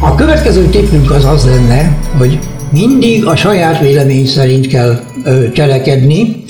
A 0.00 0.14
következő 0.14 0.64
tippünk 0.64 1.10
az 1.10 1.24
az 1.24 1.44
lenne, 1.44 1.98
hogy 2.18 2.38
mindig 2.74 3.26
a 3.26 3.36
saját 3.36 3.80
vélemény 3.80 4.26
szerint 4.26 4.66
kell 4.66 5.00
ö, 5.24 5.52
cselekedni. 5.52 6.44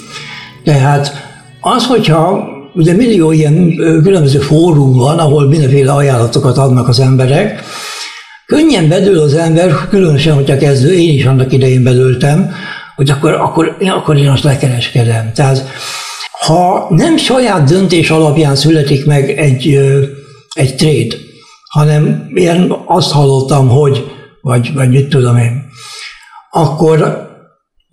Tehát 0.65 1.13
az, 1.61 1.87
hogyha 1.87 2.49
ugye 2.75 2.95
millió 2.95 3.33
ilyen 3.33 3.77
különböző 4.03 4.39
fórum 4.39 4.97
van, 4.97 5.19
ahol 5.19 5.49
mindenféle 5.49 5.93
ajánlatokat 5.93 6.59
adnak 6.59 6.89
az 6.89 7.01
emberek, 7.01 7.63
könnyen 8.47 8.89
bedől 8.89 9.19
az 9.19 9.35
ember, 9.35 9.89
különösen, 9.89 10.35
hogyha 10.35 10.57
kezdő, 10.57 10.93
én 10.93 11.15
is 11.15 11.25
annak 11.25 11.53
idején 11.53 11.83
bedőltem, 11.83 12.51
hogy 12.97 13.11
akkor, 13.11 13.33
akkor, 13.33 13.77
akkor 13.81 14.17
én 14.17 14.29
azt 14.29 14.43
lekereskedem. 14.43 15.33
Tehát 15.35 15.69
ha 16.47 16.87
nem 16.91 17.17
saját 17.17 17.69
döntés 17.69 18.11
alapján 18.11 18.57
születik 18.57 19.07
meg 19.07 19.31
egy, 19.31 19.81
egy 20.53 20.75
trade, 20.75 21.17
hanem 21.69 22.31
én 22.35 22.75
azt 22.87 23.13
hallottam, 23.13 23.69
hogy, 23.69 24.05
vagy, 24.41 24.75
vagy 24.75 24.89
mit 24.89 25.09
tudom 25.09 25.37
én, 25.37 25.64
akkor 26.57 27.29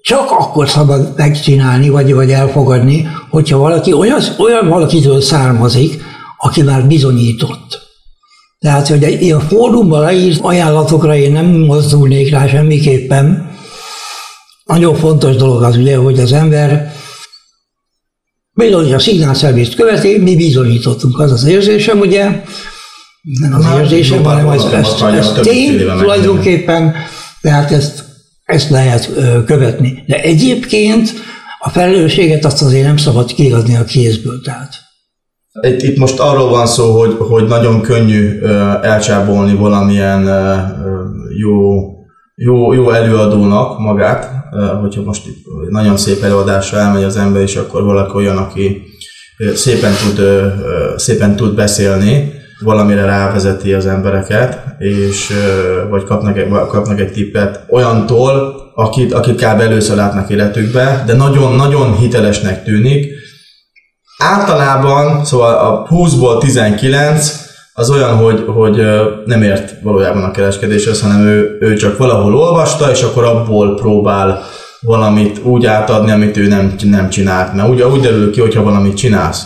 csak 0.02 0.32
akkor 0.32 0.70
szabad 0.70 1.14
megcsinálni, 1.16 1.90
vagy, 1.90 2.14
vagy 2.14 2.32
elfogadni, 2.32 3.08
hogyha 3.30 3.58
valaki 3.58 3.94
olyan, 3.94 4.22
olyan 4.38 4.68
valakitől 4.68 5.22
származik, 5.22 6.04
aki 6.38 6.62
már 6.62 6.88
bizonyított. 6.88 7.90
Tehát, 8.60 8.88
hogy 8.88 9.04
egy 9.04 9.22
ilyen 9.22 9.40
fórumban 9.40 10.02
leírt 10.02 10.40
ajánlatokra 10.42 11.16
én 11.16 11.32
nem 11.32 11.46
mozdulnék 11.46 12.30
rá 12.32 12.48
semmiképpen. 12.48 13.52
Nagyon 14.66 14.96
fontos 14.96 15.36
dolog 15.36 15.64
az 15.64 15.78
ugye, 15.78 15.98
hogy 15.98 16.20
az 16.20 16.32
ember 16.32 16.94
hogy 18.54 18.94
a 18.94 19.00
szignálszervést 19.00 19.76
követi, 19.76 20.18
mi 20.18 20.36
bizonyítottunk, 20.36 21.20
az 21.20 21.32
az 21.32 21.46
érzésem, 21.46 22.00
ugye, 22.00 22.44
nem 23.22 23.54
az 23.54 23.66
érzésem, 23.80 24.24
hanem 24.24 24.48
az, 24.48 24.66
ez, 24.66 24.88
ez 25.02 25.32
tény 25.42 25.78
tulajdonképpen, 25.78 26.96
tehát 27.42 27.72
ezt, 27.72 28.11
ezt 28.44 28.70
lehet 28.70 29.10
követni. 29.46 30.04
De 30.08 30.22
egyébként 30.22 31.14
a 31.60 31.70
felelősséget 31.70 32.46
azt 32.46 32.62
azért 32.62 32.86
nem 32.86 32.98
szabad 32.98 33.34
kiadni 33.34 33.76
a 33.76 33.84
kézből. 33.84 34.42
Tehát. 34.42 34.70
Itt, 35.62 35.82
itt 35.82 35.98
most 35.98 36.20
arról 36.20 36.50
van 36.50 36.68
szó, 36.68 37.00
hogy, 37.00 37.16
hogy 37.20 37.48
nagyon 37.48 37.82
könnyű 37.82 38.40
elcsábolni 38.82 39.56
valamilyen 39.56 40.24
jó, 41.38 41.86
jó, 42.36 42.74
jó 42.74 42.92
előadónak 42.92 43.80
magát, 43.80 44.30
hogyha 44.82 45.02
most 45.02 45.24
nagyon 45.70 45.98
szép 45.98 46.24
előadásra 46.24 46.78
elmegy 46.78 47.04
az 47.04 47.18
ember, 47.18 47.42
és 47.42 47.56
akkor 47.56 47.84
valaki 47.84 48.16
olyan, 48.16 48.38
aki 48.38 48.82
szépen 49.54 49.92
tud, 49.94 50.26
szépen 50.96 51.36
tud 51.36 51.56
beszélni, 51.56 52.34
valamire 52.64 53.06
rávezeti 53.06 53.74
az 53.74 53.86
embereket, 53.86 54.60
és 54.78 55.32
vagy 55.90 56.04
kapnak 56.04 56.38
egy, 56.38 56.50
kapnak 56.50 57.00
egy 57.00 57.12
tippet 57.12 57.66
olyantól, 57.70 58.56
akit, 58.76 59.14
akit 59.14 59.36
kb. 59.36 59.62
először 59.62 59.96
látnak 59.96 60.30
életükbe, 60.30 61.04
de 61.06 61.16
nagyon-nagyon 61.16 61.96
hitelesnek 61.96 62.64
tűnik. 62.64 63.14
Általában, 64.18 65.26
szóval 65.26 65.54
a 65.54 65.88
20-ból 65.90 66.40
19 66.40 67.50
az 67.74 67.90
olyan, 67.90 68.16
hogy, 68.16 68.44
hogy 68.48 68.86
nem 69.26 69.42
ért 69.42 69.82
valójában 69.82 70.24
a 70.24 70.32
kereskedéshez, 70.32 71.02
hanem 71.02 71.26
ő, 71.26 71.58
ő 71.60 71.76
csak 71.76 71.98
valahol 71.98 72.36
olvasta, 72.36 72.92
és 72.92 73.02
akkor 73.02 73.24
abból 73.24 73.76
próbál 73.76 74.44
valamit 74.82 75.40
úgy 75.44 75.66
átadni, 75.66 76.12
amit 76.12 76.38
ő 76.38 76.48
nem, 76.48 76.76
nem 76.84 77.10
csinált. 77.10 77.54
Mert 77.54 77.70
ugye 77.70 77.88
úgy 77.88 78.02
derül 78.02 78.32
ki, 78.32 78.40
hogyha 78.40 78.64
valamit 78.64 78.98
csinálsz, 78.98 79.46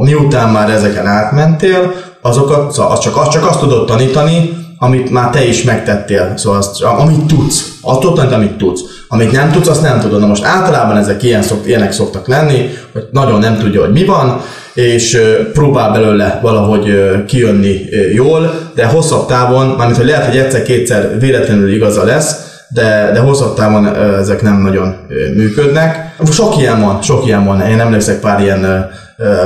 miután 0.00 0.48
már 0.48 0.70
ezeken 0.70 1.06
átmentél, 1.06 1.92
azokat, 2.20 2.72
szóval 2.72 2.92
az 2.92 2.98
csak, 2.98 3.16
az 3.16 3.28
csak 3.28 3.46
azt 3.46 3.58
tudod 3.58 3.86
tanítani, 3.86 4.52
amit 4.78 5.10
már 5.10 5.30
te 5.30 5.44
is 5.44 5.62
megtettél, 5.62 6.32
szóval 6.36 6.58
azt, 6.58 6.82
amit 6.82 7.26
tudsz, 7.26 7.78
azt 7.82 8.00
tudod 8.00 8.32
amit 8.32 8.56
tudsz. 8.56 8.80
Amit 9.08 9.32
nem 9.32 9.50
tudsz, 9.50 9.68
azt 9.68 9.82
nem 9.82 10.00
tudod. 10.00 10.20
Na 10.20 10.26
most 10.26 10.44
általában 10.44 10.96
ezek 10.96 11.22
ilyen 11.22 11.42
szokt, 11.42 11.66
ilyenek 11.66 11.92
szoktak 11.92 12.28
lenni, 12.28 12.68
hogy 12.92 13.08
nagyon 13.12 13.38
nem 13.38 13.58
tudja, 13.58 13.80
hogy 13.80 13.92
mi 13.92 14.04
van, 14.04 14.40
és 14.74 15.20
próbál 15.52 15.92
belőle 15.92 16.38
valahogy 16.42 16.94
kijönni 17.26 17.80
jól, 18.12 18.50
de 18.74 18.86
hosszabb 18.86 19.26
távon, 19.26 19.66
mármint 19.66 19.98
hogy 19.98 20.06
lehet, 20.06 20.26
hogy 20.26 20.36
egyszer-kétszer 20.36 21.18
véletlenül 21.18 21.74
igaza 21.74 22.04
lesz, 22.04 22.48
de, 22.68 23.10
de 23.12 23.20
hosszabb 23.20 23.54
távon 23.54 23.96
ezek 23.96 24.42
nem 24.42 24.62
nagyon 24.62 24.96
működnek. 25.36 26.14
Sok 26.30 26.56
ilyen 26.58 26.80
van, 26.80 27.02
sok 27.02 27.26
ilyen 27.26 27.44
van. 27.44 27.60
Én 27.60 27.80
emlékszek 27.80 28.20
pár 28.20 28.40
ilyen 28.40 28.90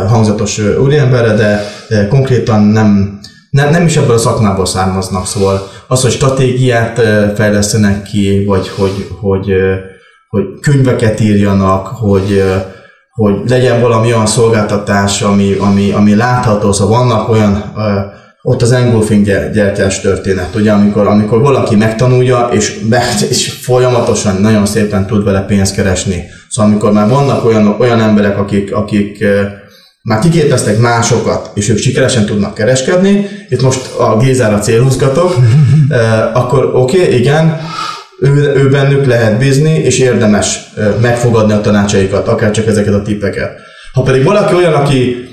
hangzatos 0.09 0.59
úriemberre, 0.59 1.35
de, 1.35 2.09
konkrétan 2.09 2.63
nem, 2.63 3.19
nem, 3.51 3.71
nem 3.71 3.87
is 3.87 3.97
ebből 3.97 4.15
a 4.15 4.19
szakmából 4.19 4.67
származnak, 4.67 5.27
szóval 5.27 5.69
az, 5.89 6.03
hogy 6.03 6.11
stratégiát 6.11 7.01
fejlesztenek 7.37 8.03
ki, 8.03 8.45
vagy 8.45 8.69
hogy, 8.69 9.09
hogy, 9.21 9.55
hogy 10.29 10.45
könyveket 10.61 11.21
írjanak, 11.21 11.87
hogy, 11.87 12.43
hogy 13.11 13.35
legyen 13.47 13.81
valami 13.81 14.13
olyan 14.13 14.27
szolgáltatás, 14.27 15.23
ami, 15.23 15.53
ami, 15.53 15.93
ami 15.93 16.15
látható, 16.15 16.73
szóval 16.73 16.99
vannak 16.99 17.29
olyan 17.29 17.73
ott 18.47 18.63
az 18.63 18.73
engulfing 18.73 19.25
gyertyás 19.25 20.01
történet, 20.01 20.55
ugye, 20.55 20.73
amikor, 20.73 21.07
amikor 21.07 21.41
valaki 21.41 21.77
megtanulja, 21.77 22.49
és, 22.53 22.79
be, 22.89 23.03
és 23.29 23.53
folyamatosan 23.53 24.37
nagyon 24.37 24.67
szépen 24.67 25.07
tud 25.07 25.25
vele 25.25 25.41
pénzt 25.41 25.75
keresni. 25.75 26.25
Szóval 26.49 26.71
amikor 26.71 26.93
már 26.93 27.09
vannak 27.09 27.45
olyan, 27.45 27.77
olyan 27.79 28.01
emberek, 28.01 28.39
akik, 28.39 28.75
akik 28.75 29.25
már 30.05 30.19
kiképeztek 30.19 30.79
másokat, 30.79 31.51
és 31.55 31.69
ők 31.69 31.79
sikeresen 31.79 32.27
tudnak 32.27 32.55
kereskedni, 32.55 33.29
itt 33.49 33.63
most 33.63 33.95
a 33.99 34.17
Gézára 34.17 34.59
célhúzgatok, 34.59 35.35
akkor 36.41 36.65
oké, 36.75 37.03
okay, 37.03 37.19
igen, 37.19 37.61
ő, 38.21 38.53
ő 38.55 38.69
bennük 38.69 39.07
lehet 39.07 39.39
bízni, 39.39 39.79
és 39.79 39.99
érdemes 39.99 40.59
megfogadni 41.01 41.53
a 41.53 41.61
tanácsaikat, 41.61 42.29
akár 42.29 42.51
csak 42.51 42.67
ezeket 42.67 42.95
a 42.95 43.03
tippeket. 43.03 43.59
Ha 43.93 44.03
pedig 44.03 44.25
valaki 44.25 44.55
olyan, 44.55 44.73
aki 44.73 45.29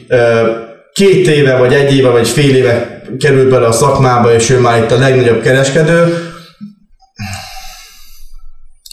két 0.94 1.28
éve, 1.28 1.58
vagy 1.58 1.74
egy 1.74 1.96
éve, 1.96 2.10
vagy 2.10 2.28
fél 2.28 2.56
éve 2.56 3.02
került 3.20 3.50
bele 3.50 3.68
a 3.68 3.72
szakmába, 3.72 4.34
és 4.34 4.50
ő 4.50 4.60
már 4.60 4.84
itt 4.84 4.92
a 4.92 5.00
legnagyobb 5.00 5.42
kereskedő, 5.42 6.30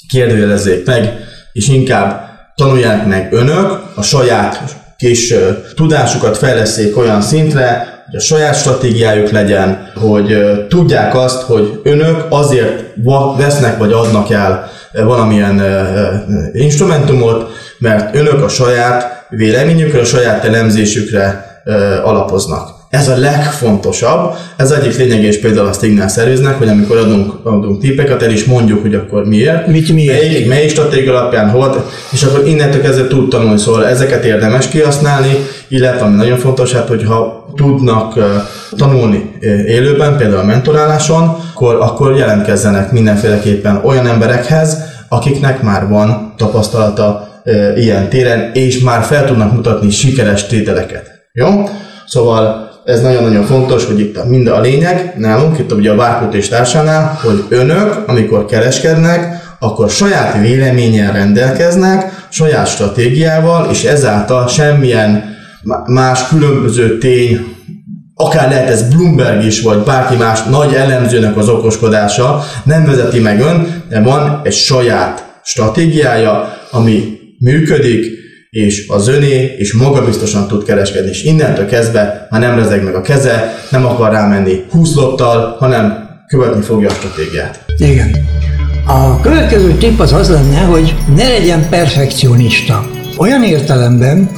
kérdőjelezzék 0.09 0.87
meg, 0.87 1.15
és 1.53 1.69
inkább 1.69 2.29
tanulják 2.55 3.07
meg 3.07 3.33
önök 3.33 3.83
a 3.95 4.03
saját 4.03 4.78
kis 4.99 5.35
tudásukat 5.75 6.39
fejleszték 6.39 6.97
olyan 6.97 7.23
szintre, 7.23 7.97
hogy 8.07 8.17
a 8.17 8.21
saját 8.21 8.57
stratégiájuk 8.57 9.31
legyen, 9.31 9.93
hogy 9.95 10.37
tudják 10.69 11.15
azt, 11.15 11.43
hogy 11.43 11.81
önök 11.83 12.27
azért 12.29 12.95
vesznek 13.37 13.79
vagy 13.79 13.93
adnak 13.93 14.31
el 14.31 14.71
valamilyen 14.93 15.63
instrumentumot, 16.53 17.51
mert 17.79 18.15
önök 18.15 18.43
a 18.43 18.49
saját 18.49 19.27
véleményükre, 19.29 20.01
a 20.01 20.05
saját 20.05 20.45
elemzésükre 20.45 21.45
alapoznak. 22.05 22.78
Ez 22.91 23.09
a 23.09 23.17
legfontosabb, 23.17 24.35
ez 24.57 24.71
egyik 24.71 24.97
lényeges 24.97 25.39
például 25.39 25.67
a 25.67 25.73
Stignál 25.73 26.09
szerviznek, 26.09 26.59
hogy 26.59 26.69
amikor 26.69 26.97
adunk, 26.97 27.33
adunk 27.43 27.81
tippeket, 27.81 28.23
el 28.23 28.31
is 28.31 28.45
mondjuk, 28.45 28.81
hogy 28.83 28.95
akkor 28.95 29.25
miért, 29.27 29.67
Mit 29.67 29.93
miért? 29.93 30.23
Melyik, 30.23 30.49
melyik 30.49 30.71
stratégia 30.71 31.13
alapján 31.13 31.53
volt, 31.53 31.79
és 32.13 32.23
akkor 32.23 32.47
innentől 32.47 32.81
kezdve 32.81 33.07
tud 33.07 33.29
tanulni, 33.29 33.59
szóval 33.59 33.87
ezeket 33.87 34.25
érdemes 34.25 34.69
kihasználni, 34.69 35.37
illetve 35.69 36.05
ami 36.05 36.17
nagyon 36.17 36.39
fontos, 36.39 36.73
hát 36.73 36.89
hogyha 36.89 37.47
tudnak 37.57 38.19
tanulni 38.77 39.31
élőben, 39.67 40.17
például 40.17 40.41
a 40.41 40.45
mentoráláson, 40.45 41.37
akkor, 41.53 41.75
akkor 41.75 42.17
jelentkezzenek 42.17 42.93
mindenféleképpen 42.93 43.81
olyan 43.85 44.07
emberekhez, 44.07 44.77
akiknek 45.09 45.63
már 45.63 45.89
van 45.89 46.35
tapasztalata 46.37 47.29
ilyen 47.77 48.09
téren, 48.09 48.51
és 48.53 48.79
már 48.79 49.03
fel 49.03 49.27
tudnak 49.27 49.53
mutatni 49.53 49.91
sikeres 49.91 50.47
tételeket. 50.47 51.07
Jó? 51.33 51.49
Szóval 52.07 52.68
ez 52.89 53.01
nagyon-nagyon 53.01 53.45
fontos, 53.45 53.85
hogy 53.85 54.01
itt 54.01 54.25
mind 54.25 54.47
a 54.47 54.61
lényeg 54.61 55.15
nálunk, 55.17 55.59
itt 55.59 55.73
ugye 55.73 55.91
a 55.91 55.97
Várkut 55.97 56.35
és 56.35 56.49
társánál, 56.49 57.19
hogy 57.23 57.45
önök, 57.49 58.03
amikor 58.07 58.45
kereskednek, 58.45 59.47
akkor 59.59 59.91
saját 59.91 60.41
véleményen 60.41 61.13
rendelkeznek, 61.13 62.27
saját 62.29 62.67
stratégiával, 62.67 63.69
és 63.71 63.85
ezáltal 63.85 64.47
semmilyen 64.47 65.37
más 65.87 66.29
különböző 66.29 66.99
tény, 66.99 67.41
akár 68.15 68.49
lehet 68.49 68.69
ez 68.69 68.95
Bloomberg 68.95 69.45
is, 69.45 69.63
vagy 69.63 69.79
bárki 69.79 70.17
más 70.17 70.43
nagy 70.43 70.75
elemzőnek 70.75 71.37
az 71.37 71.49
okoskodása, 71.49 72.45
nem 72.65 72.85
vezeti 72.85 73.19
meg 73.19 73.41
ön, 73.41 73.83
de 73.89 74.03
van 74.03 74.41
egy 74.45 74.53
saját 74.53 75.41
stratégiája, 75.43 76.57
ami 76.71 77.19
működik, 77.39 78.19
és 78.51 78.89
az 78.89 79.09
öné, 79.09 79.55
és 79.59 79.73
magabiztosan 79.73 80.49
tud 80.49 80.65
kereskedni, 80.65 81.11
és 81.11 81.23
innentől 81.23 81.67
kezdve 81.67 82.27
már 82.31 82.41
nem 82.41 82.55
rezeg 82.55 82.83
meg 82.85 82.95
a 82.95 83.01
keze, 83.01 83.65
nem 83.71 83.87
akar 83.87 84.13
rámenni 84.13 84.65
20 84.71 84.95
lottal, 84.95 85.57
hanem 85.59 86.09
követni 86.27 86.63
fogja 86.63 86.89
a 86.89 86.93
stratégiát. 86.93 87.65
Igen. 87.77 88.17
A 88.87 89.21
következő 89.21 89.73
tipp 89.73 89.99
az 89.99 90.13
az 90.13 90.31
lenne, 90.31 90.61
hogy 90.61 90.95
ne 91.17 91.29
legyen 91.29 91.69
perfekcionista. 91.69 92.87
Olyan 93.17 93.45
értelemben, 93.45 94.31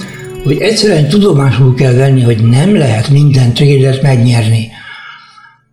hogy 0.44 0.60
egyszerűen 0.60 1.08
tudomásul 1.08 1.74
kell 1.74 1.92
venni, 1.92 2.22
hogy 2.22 2.48
nem 2.48 2.76
lehet 2.76 3.08
minden 3.08 3.54
trédet 3.54 4.02
megnyerni. 4.02 4.68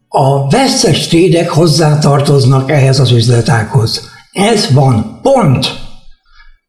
A 0.08 0.50
vesztes 0.50 1.08
trédek 1.08 1.50
hozzátartoznak 1.50 2.72
ehhez 2.72 3.00
az 3.00 3.12
üzletághoz. 3.12 4.10
Ez 4.32 4.72
van, 4.74 5.20
pont. 5.22 5.68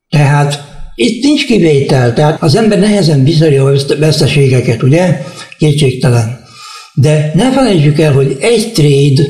Tehát 0.09 0.68
itt 1.00 1.23
nincs 1.23 1.47
kivétel, 1.47 2.12
tehát 2.12 2.43
az 2.43 2.57
ember 2.57 2.78
nehezen 2.78 3.25
viseli 3.25 3.57
a 3.57 3.73
veszteségeket, 3.99 4.83
ugye? 4.83 5.21
Kétségtelen. 5.59 6.40
De 6.95 7.31
ne 7.35 7.52
felejtjük 7.52 7.99
el, 7.99 8.12
hogy 8.12 8.37
egy 8.40 8.73
trade 8.73 9.23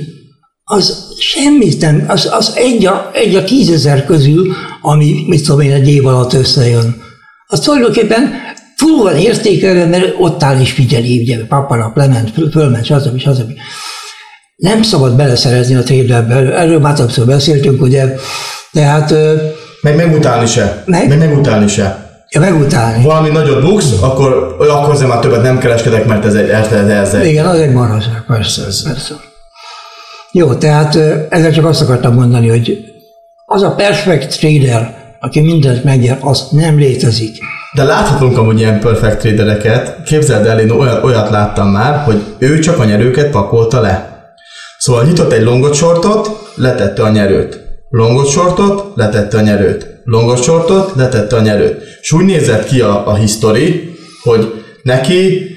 az 0.64 1.14
semmit 1.18 1.80
nem, 1.80 2.04
az, 2.08 2.28
az 2.32 2.52
egy, 2.54 2.86
a, 2.86 3.10
egy 3.12 3.34
a 3.34 3.44
tízezer 3.44 4.04
közül, 4.04 4.52
ami, 4.82 5.24
mit 5.26 5.42
tudom 5.42 5.60
én, 5.60 5.72
egy 5.72 5.88
év 5.88 6.06
alatt 6.06 6.32
összejön. 6.32 7.02
Az 7.46 7.60
tulajdonképpen 7.60 8.32
túl 8.76 9.02
van 9.02 9.16
értékelve, 9.16 9.86
mert 9.86 10.14
ott 10.18 10.42
áll 10.42 10.60
és 10.60 10.70
figyeli, 10.70 11.20
ugye, 11.20 11.46
papanap 11.46 11.96
lement, 11.96 12.32
fölment, 12.52 12.84
stb. 12.84 13.18
stb. 13.18 13.52
Nem 14.56 14.82
szabad 14.82 15.16
beleszerezni 15.16 15.74
a 15.74 15.82
trédbe, 15.82 16.24
erről 16.54 16.80
már 16.80 16.94
többször 16.94 17.26
beszéltünk, 17.26 17.82
ugye, 17.82 18.14
tehát 18.72 19.14
meg 19.80 19.96
megutálni 19.96 20.46
se. 20.46 20.82
Meg? 20.86 21.08
Meg 21.08 21.18
megutálni 21.18 21.68
se. 21.68 22.06
Ja, 22.30 22.40
megutálni. 22.40 23.02
Valami 23.02 23.28
nagyot 23.28 23.62
buksz, 23.62 23.92
akkor, 24.00 24.56
akkor 24.58 24.90
azért 24.90 25.08
már 25.08 25.18
többet 25.18 25.42
nem 25.42 25.58
kereskedek, 25.58 26.06
mert 26.06 26.24
ez 26.24 26.34
egy, 26.34 26.48
ez, 26.48 26.72
ez 26.72 27.14
egy... 27.14 27.26
Igen, 27.26 27.46
az 27.46 27.58
egy 27.58 27.72
marhaság, 27.72 28.24
persze, 28.26 28.62
persze. 28.62 29.14
Jó, 30.32 30.54
tehát 30.54 30.96
ezzel 31.28 31.52
csak 31.52 31.64
azt 31.64 31.82
akartam 31.82 32.14
mondani, 32.14 32.48
hogy 32.48 32.84
az 33.46 33.62
a 33.62 33.74
perfect 33.74 34.38
trader, 34.38 34.94
aki 35.20 35.40
mindent 35.40 35.84
megnyer, 35.84 36.18
az 36.20 36.48
nem 36.50 36.78
létezik. 36.78 37.38
De 37.74 37.82
láthatunk 37.82 38.38
amúgy 38.38 38.58
ilyen 38.58 38.80
perfect 38.80 39.18
tradereket. 39.18 40.02
Képzeld 40.04 40.46
el, 40.46 40.60
én 40.60 40.70
olyat, 40.70 41.04
olyat 41.04 41.30
láttam 41.30 41.68
már, 41.68 42.04
hogy 42.04 42.22
ő 42.38 42.58
csak 42.58 42.78
a 42.78 42.84
nyerőket 42.84 43.30
pakolta 43.30 43.80
le. 43.80 44.08
Szóval 44.78 45.04
nyitott 45.04 45.32
egy 45.32 45.42
longot 45.42 45.74
sortot, 45.74 46.52
letette 46.54 47.02
a 47.02 47.08
nyerőt 47.08 47.67
longot 47.88 48.28
shortot, 48.28 48.96
letette 48.96 49.36
a 49.36 49.40
nyerőt. 49.40 49.86
Longot 50.04 50.42
shortot, 50.42 50.92
letette 50.96 51.36
a 51.36 51.40
nyerőt. 51.40 51.82
És 52.00 52.12
úgy 52.12 52.24
nézett 52.24 52.64
ki 52.64 52.80
a, 52.80 53.06
a 53.06 53.14
history, 53.14 53.96
hogy 54.22 54.64
neki 54.82 55.50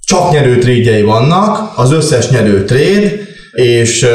csak 0.00 0.30
nyerő 0.30 0.58
trédjei 0.58 1.02
vannak, 1.02 1.72
az 1.78 1.92
összes 1.92 2.30
nyerő 2.30 2.64
tréd, 2.64 3.28
és 3.52 4.06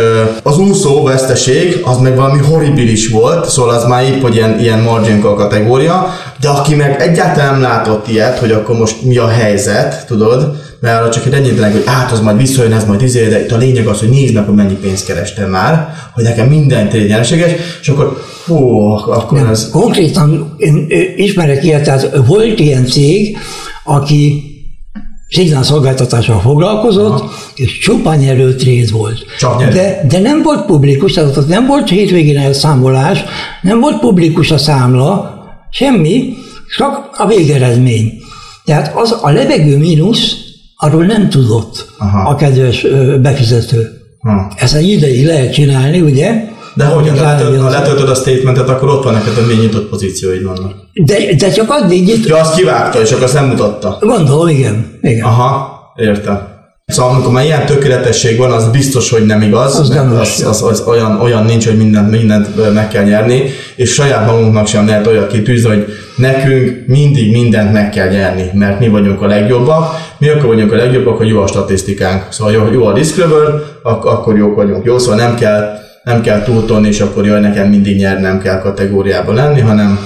az 0.44 0.58
úszó 0.58 1.04
veszteség 1.04 1.82
az 1.84 1.98
meg 1.98 2.16
valami 2.16 2.40
horribilis 2.40 3.10
volt, 3.10 3.50
szóval 3.50 3.76
az 3.76 3.86
már 3.86 4.04
épp, 4.04 4.22
hogy 4.22 4.36
ilyen, 4.36 4.60
ilyen 4.60 4.80
margin 4.80 5.22
kategória, 5.22 6.14
de 6.40 6.48
aki 6.48 6.76
meg 6.76 7.02
egyáltalán 7.02 7.52
nem 7.52 7.62
látott 7.62 8.08
ilyet, 8.08 8.40
hogy 8.40 8.52
akkor 8.52 8.78
most 8.78 9.02
mi 9.02 9.18
a 9.18 9.28
helyzet, 9.28 10.06
tudod, 10.08 10.64
mert 10.80 11.00
arra 11.00 11.10
csak 11.10 11.26
egy 11.26 11.34
ennyit 11.34 11.60
hogy 11.60 11.84
át 11.86 12.12
az 12.12 12.20
majd 12.20 12.38
visszajön, 12.38 12.74
ez 12.74 12.86
majd 12.86 13.02
izé, 13.02 13.28
de 13.28 13.40
itt 13.40 13.52
a 13.52 13.58
lényeg 13.58 13.88
az, 13.88 14.00
hogy 14.00 14.10
nézd 14.10 14.34
meg, 14.34 14.46
hogy 14.46 14.56
mennyi 14.56 14.74
pénzt 14.74 15.06
kerestem 15.06 15.50
már, 15.50 15.94
hogy 16.14 16.24
nekem 16.24 16.48
minden 16.48 16.90
tényleg 16.90 17.10
nyereséges, 17.10 17.52
és 17.82 17.88
akkor 17.88 18.22
hú, 18.46 18.80
akkor 18.92 19.48
ez... 19.50 19.70
Konkrétan 19.70 20.56
én 20.58 20.88
ismerek 21.16 21.64
ilyet, 21.64 21.84
tehát 21.84 22.10
volt 22.28 22.60
ilyen 22.60 22.86
cég, 22.86 23.38
aki 23.84 24.55
szolgáltatással 25.62 26.40
foglalkozott, 26.40 27.20
Aha. 27.20 27.32
és 27.56 27.80
csupán 27.80 28.18
nyerő 28.18 28.56
tréd 28.56 28.92
volt. 28.92 29.26
Csak 29.40 29.60
nyerő. 29.60 29.72
de, 29.72 30.06
de 30.08 30.20
nem 30.20 30.42
volt 30.42 30.66
publikus, 30.66 31.14
tehát 31.14 31.48
nem 31.48 31.66
volt 31.68 31.90
hétvégén 31.90 32.38
elszámolás, 32.38 33.24
nem 33.62 33.80
volt 33.80 34.00
publikus 34.00 34.52
a 34.52 34.58
számla, 34.58 35.40
semmi, 35.70 36.34
csak 36.78 37.10
a 37.18 37.28
végeredmény. 37.28 38.14
Tehát 38.66 38.96
az 38.96 39.18
a 39.22 39.30
levegő 39.30 39.78
mínusz, 39.78 40.36
arról 40.76 41.06
nem 41.06 41.30
tudott 41.30 41.90
Aha. 41.98 42.30
a 42.30 42.36
kedves 42.36 42.86
befizető. 43.22 43.90
Ha. 44.20 44.52
Ezt 44.56 44.74
egy 44.76 44.90
ideig 44.90 45.26
lehet 45.26 45.54
csinálni, 45.54 46.02
ugye? 46.02 46.44
De 46.76 46.86
hogy 46.86 47.10
ha 47.60 47.70
letöltöd 47.70 48.10
a 48.10 48.16
statementet, 48.16 48.70
akkor 48.70 48.90
ott 48.90 49.04
van 49.04 49.14
neked, 49.14 49.34
hogy 49.34 49.46
milyen 49.46 49.62
nyitott 49.62 49.90
pozícióid 49.90 50.44
vannak. 50.44 50.74
De, 50.94 51.16
de 51.38 51.52
csak 51.52 51.70
addig 51.70 52.06
nyit... 52.06 52.28
Ja, 52.28 52.38
azt 52.38 52.56
kivágta, 52.56 53.02
és 53.02 53.12
akkor 53.12 53.24
azt 53.24 53.34
nem 53.34 53.46
mutatta. 53.46 53.98
Gondolom, 54.00 54.48
igen. 54.48 55.00
igen. 55.02 55.26
Aha, 55.26 55.80
értem. 55.96 56.54
Szóval 56.86 57.14
amikor 57.14 57.32
már 57.32 57.44
ilyen 57.44 57.66
tökéletesség 57.66 58.38
van, 58.38 58.52
az 58.52 58.68
biztos, 58.68 59.10
hogy 59.10 59.26
nem 59.26 59.42
igaz. 59.42 59.80
Az, 59.80 59.90
nem 59.90 60.18
az, 60.20 60.46
az, 60.48 60.64
az, 60.64 60.84
olyan, 60.88 61.22
olyan 61.22 61.46
nincs, 61.46 61.68
hogy 61.68 61.78
mindent, 61.78 62.12
mindent 62.12 62.74
meg 62.74 62.88
kell 62.88 63.04
nyerni, 63.04 63.44
és 63.76 63.94
saját 63.94 64.26
magunknak 64.26 64.68
sem 64.68 64.88
lehet 64.88 65.08
olyat 65.08 65.32
kitűzni, 65.32 65.70
hogy 65.70 65.86
nekünk 66.16 66.88
mindig 66.88 67.32
mindent 67.32 67.74
meg 67.74 67.90
kell 67.90 68.10
nyerni, 68.10 68.50
mert 68.54 68.80
mi 68.80 68.88
vagyunk 68.88 69.22
a 69.22 69.28
legjobbak. 69.28 69.96
Mi 70.18 70.30
akkor 70.30 70.46
vagyunk 70.46 70.72
a 70.72 70.76
legjobbak, 70.76 71.18
hogy 71.18 71.28
jó 71.28 71.42
a 71.42 71.48
statisztikánk. 71.48 72.32
Szóval 72.32 72.54
jó, 72.54 72.72
jó 72.72 72.86
a 72.86 72.94
risk 72.94 73.24
ak- 73.84 74.06
akkor 74.06 74.38
jók 74.38 74.56
vagyunk. 74.56 74.86
Jó, 74.86 74.98
szóval 74.98 75.18
nem 75.18 75.36
kell, 75.36 75.85
nem 76.06 76.22
kell 76.22 76.44
túltolni, 76.44 76.88
és 76.88 77.00
akkor 77.00 77.26
jaj, 77.26 77.40
nekem 77.40 77.70
mindig 77.70 77.98
nyernem 77.98 78.40
kell 78.40 78.60
kategóriában 78.60 79.36
lenni, 79.36 79.60
hanem 79.60 80.00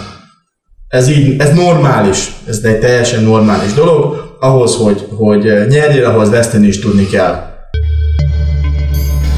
ez 0.88 1.10
így, 1.10 1.40
ez 1.40 1.54
normális, 1.54 2.32
ez 2.48 2.60
egy 2.64 2.80
teljesen 2.80 3.24
normális 3.24 3.74
dolog, 3.74 4.36
ahhoz, 4.40 4.76
hogy, 4.76 5.08
hogy 5.18 5.44
nyerjél, 5.44 6.06
ahhoz 6.06 6.30
veszteni 6.30 6.68
is 6.68 6.80
tudni 6.80 7.08
kell. 7.08 7.48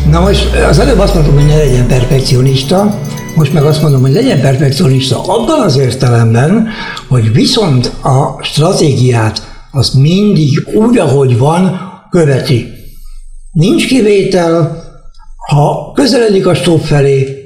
Na 0.09 0.19
most 0.19 0.55
az 0.69 0.79
előbb 0.79 0.99
azt 0.99 1.13
mondtam, 1.13 1.35
hogy 1.35 1.45
ne 1.45 1.57
legyen 1.57 1.87
perfekcionista, 1.87 2.99
most 3.35 3.53
meg 3.53 3.63
azt 3.63 3.81
mondom, 3.81 4.01
hogy 4.01 4.11
legyen 4.11 4.41
perfekcionista 4.41 5.23
abban 5.23 5.59
az 5.59 5.77
értelemben, 5.77 6.67
hogy 7.07 7.33
viszont 7.33 7.91
a 8.03 8.43
stratégiát 8.43 9.65
az 9.71 9.89
mindig 9.89 10.67
úgy, 10.73 10.97
ahogy 10.97 11.37
van, 11.37 11.79
követi. 12.09 12.67
Nincs 13.51 13.87
kivétel, 13.87 14.80
ha 15.51 15.91
közeledik 15.95 16.47
a 16.47 16.53
stop 16.53 16.85
felé, 16.85 17.39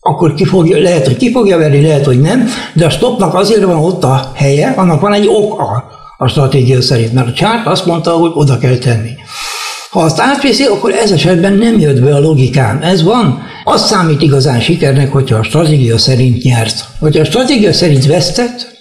akkor 0.00 0.34
ki 0.34 0.44
fogja, 0.44 0.80
lehet, 0.80 1.06
hogy 1.06 1.16
ki 1.16 1.32
fogja 1.32 1.58
verni, 1.58 1.82
lehet, 1.82 2.04
hogy 2.04 2.20
nem, 2.20 2.48
de 2.74 2.86
a 2.86 2.90
stopnak 2.90 3.34
azért 3.34 3.64
van 3.64 3.76
ott 3.76 4.04
a 4.04 4.32
helye, 4.34 4.74
annak 4.76 5.00
van 5.00 5.12
egy 5.12 5.26
oka 5.28 5.84
a 6.18 6.28
stratégia 6.28 6.82
szerint, 6.82 7.12
mert 7.12 7.28
a 7.28 7.32
csárt 7.32 7.66
azt 7.66 7.86
mondta, 7.86 8.10
hogy 8.10 8.30
oda 8.34 8.58
kell 8.58 8.76
tenni. 8.76 9.10
Ha 9.90 10.00
azt 10.00 10.20
átviszi, 10.20 10.64
akkor 10.64 10.92
ez 10.92 11.10
esetben 11.10 11.52
nem 11.52 11.78
jött 11.78 12.00
be 12.00 12.14
a 12.14 12.20
logikám. 12.20 12.82
Ez 12.82 13.02
van. 13.02 13.42
Az 13.64 13.86
számít 13.86 14.22
igazán 14.22 14.60
sikernek, 14.60 15.12
hogyha 15.12 15.38
a 15.38 15.42
stratégia 15.42 15.98
szerint 15.98 16.42
nyert. 16.42 16.84
Hogyha 17.00 17.20
a 17.20 17.24
stratégia 17.24 17.72
szerint 17.72 18.06
vesztett, 18.06 18.71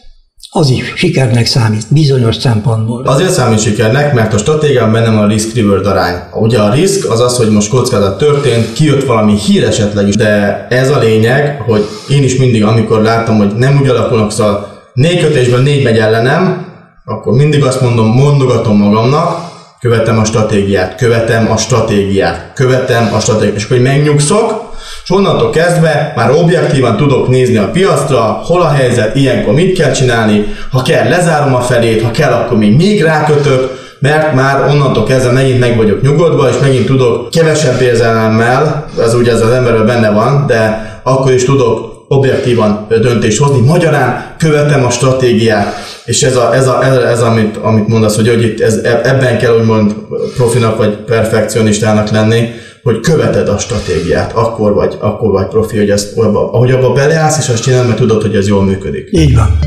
az 0.54 0.70
is 0.70 0.94
sikernek 0.96 1.46
számít, 1.46 1.86
bizonyos 1.90 2.36
szempontból. 2.36 3.04
Azért 3.06 3.32
számít 3.32 3.60
sikernek, 3.60 4.14
mert 4.14 4.34
a 4.34 4.38
stratégiában 4.38 4.92
benne 4.92 5.10
van 5.10 5.24
a 5.24 5.28
risk 5.28 5.56
reward 5.56 5.86
arány. 5.86 6.16
Ugye 6.34 6.60
a 6.60 6.74
risk 6.74 7.12
az 7.12 7.20
az, 7.20 7.38
hogy 7.38 7.50
most 7.50 7.70
kockázat 7.70 8.18
történt, 8.18 8.74
kijött 8.74 9.06
valami 9.06 9.38
hír 9.38 9.64
esetleg 9.64 10.08
is, 10.08 10.16
de 10.16 10.68
ez 10.70 10.90
a 10.90 11.00
lényeg, 11.00 11.62
hogy 11.62 11.86
én 12.10 12.24
is 12.24 12.38
mindig, 12.38 12.64
amikor 12.64 13.02
láttam, 13.02 13.38
hogy 13.38 13.56
nem 13.56 13.80
úgy 13.82 13.88
alakulnak, 13.88 14.32
szóval 14.32 14.82
négy 14.94 15.20
kötésben 15.20 15.62
négy 15.62 15.84
megy 15.84 15.98
ellenem, 15.98 16.66
akkor 17.06 17.34
mindig 17.34 17.64
azt 17.64 17.82
mondom, 17.82 18.08
mondogatom 18.08 18.78
magamnak, 18.78 19.50
követem 19.80 20.20
a 20.20 20.26
stratégiát, 20.26 20.96
követem 20.96 21.52
a 21.52 21.58
stratégiát, 21.58 22.52
követem 22.54 23.14
a 23.14 23.20
stratégiát, 23.20 23.56
és 23.56 23.64
akkor 23.64 23.78
megnyugszok, 23.78 24.71
onnantól 25.12 25.50
kezdve 25.50 26.14
már 26.16 26.32
objektívan 26.32 26.98
tudok 26.98 27.28
nézni 27.28 27.58
a 27.58 27.70
piacra, 27.72 28.20
hol 28.20 28.62
a 28.62 28.70
helyzet, 28.70 29.16
ilyenkor 29.16 29.54
mit 29.54 29.78
kell 29.78 29.92
csinálni, 29.92 30.46
ha 30.72 30.82
kell 30.82 31.10
lezárom 31.10 31.56
a 31.56 31.62
felét, 31.62 32.02
ha 32.02 32.12
kell, 32.12 32.32
akkor 32.32 32.58
még 32.58 32.76
még 32.76 33.04
rákötök, 33.04 33.80
mert 34.00 34.34
már 34.34 34.70
onnantól 34.70 35.04
kezdve 35.04 35.32
megint 35.32 35.60
meg 35.60 35.78
vagyok 35.78 36.02
nyugodva, 36.02 36.50
és 36.50 36.56
megint 36.62 36.86
tudok 36.86 37.30
kevesebb 37.30 37.82
érzelemmel, 37.82 38.86
ez 39.00 39.14
ugye 39.14 39.32
ez 39.32 39.42
az 39.42 39.52
emberben 39.52 39.86
benne 39.86 40.12
van, 40.12 40.46
de 40.48 40.92
akkor 41.04 41.32
is 41.32 41.46
tudok 41.46 41.92
objektívan 42.08 42.88
döntést 42.90 43.40
hozni. 43.40 43.66
Magyarán 43.66 44.36
követem 44.38 44.86
a 44.86 44.90
stratégiát, 44.90 45.74
és 46.06 46.24
ez, 46.24 46.36
a, 46.36 46.56
ez, 46.56 46.68
a, 46.68 46.86
ez, 46.86 46.96
ez 46.96 47.22
amit, 47.22 47.58
amit 47.58 47.88
mondasz, 47.88 48.16
hogy, 48.16 48.28
hogy 48.28 48.44
itt 48.44 48.62
ez, 48.62 48.76
ebben 49.04 49.38
kell 49.38 49.58
úgymond 49.60 49.94
profinak 50.36 50.78
vagy 50.78 50.96
perfekcionistának 50.96 52.10
lenni, 52.10 52.50
hogy 52.84 53.00
követed 53.00 53.48
a 53.48 53.58
stratégiát, 53.58 54.34
akkor 54.34 54.74
vagy, 54.74 54.98
akkor 55.00 55.32
vagy 55.32 55.48
profi, 55.48 55.78
hogy 55.78 55.90
ezt, 55.90 56.18
ahogy 56.18 56.72
abba 56.72 56.92
beleállsz, 56.92 57.38
és 57.38 57.50
azt 57.50 57.64
csinálod, 57.64 57.88
mert 57.88 57.98
tudod, 58.00 58.22
hogy 58.22 58.36
ez 58.36 58.48
jól 58.48 58.64
működik. 58.64 59.08
Így 59.12 59.36
van. 59.36 59.60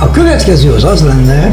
A 0.00 0.10
következő 0.10 0.72
az 0.72 0.84
az 0.84 1.04
lenne, 1.04 1.52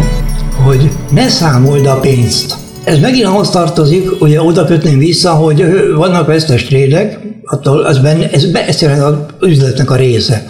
hogy 0.63 0.89
ne 1.11 1.27
számold 1.27 1.85
a 1.85 1.99
pénzt. 1.99 2.55
Ez 2.83 2.99
megint 2.99 3.25
ahhoz 3.25 3.49
tartozik, 3.49 4.21
ugye 4.21 4.41
oda 4.41 4.65
kötném 4.65 4.97
vissza, 4.97 5.31
hogy 5.31 5.65
vannak 5.95 6.27
vesztes 6.27 6.65
trédek, 6.65 7.19
attól 7.43 7.81
az 7.81 7.99
benne, 7.99 8.29
ez, 8.29 8.43
ez 8.67 8.81
az 8.81 9.15
üzletnek 9.41 9.91
a 9.91 9.95
része. 9.95 10.45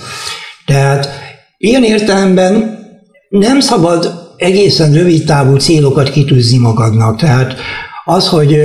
Tehát 0.66 1.10
ilyen 1.58 1.84
értelemben 1.84 2.80
nem 3.30 3.60
szabad 3.60 4.30
egészen 4.38 4.94
rövid 4.94 5.26
távú 5.26 5.56
célokat 5.56 6.10
kitűzni 6.10 6.58
magadnak. 6.58 7.20
Tehát 7.20 7.56
az, 8.06 8.28
hogy 8.28 8.58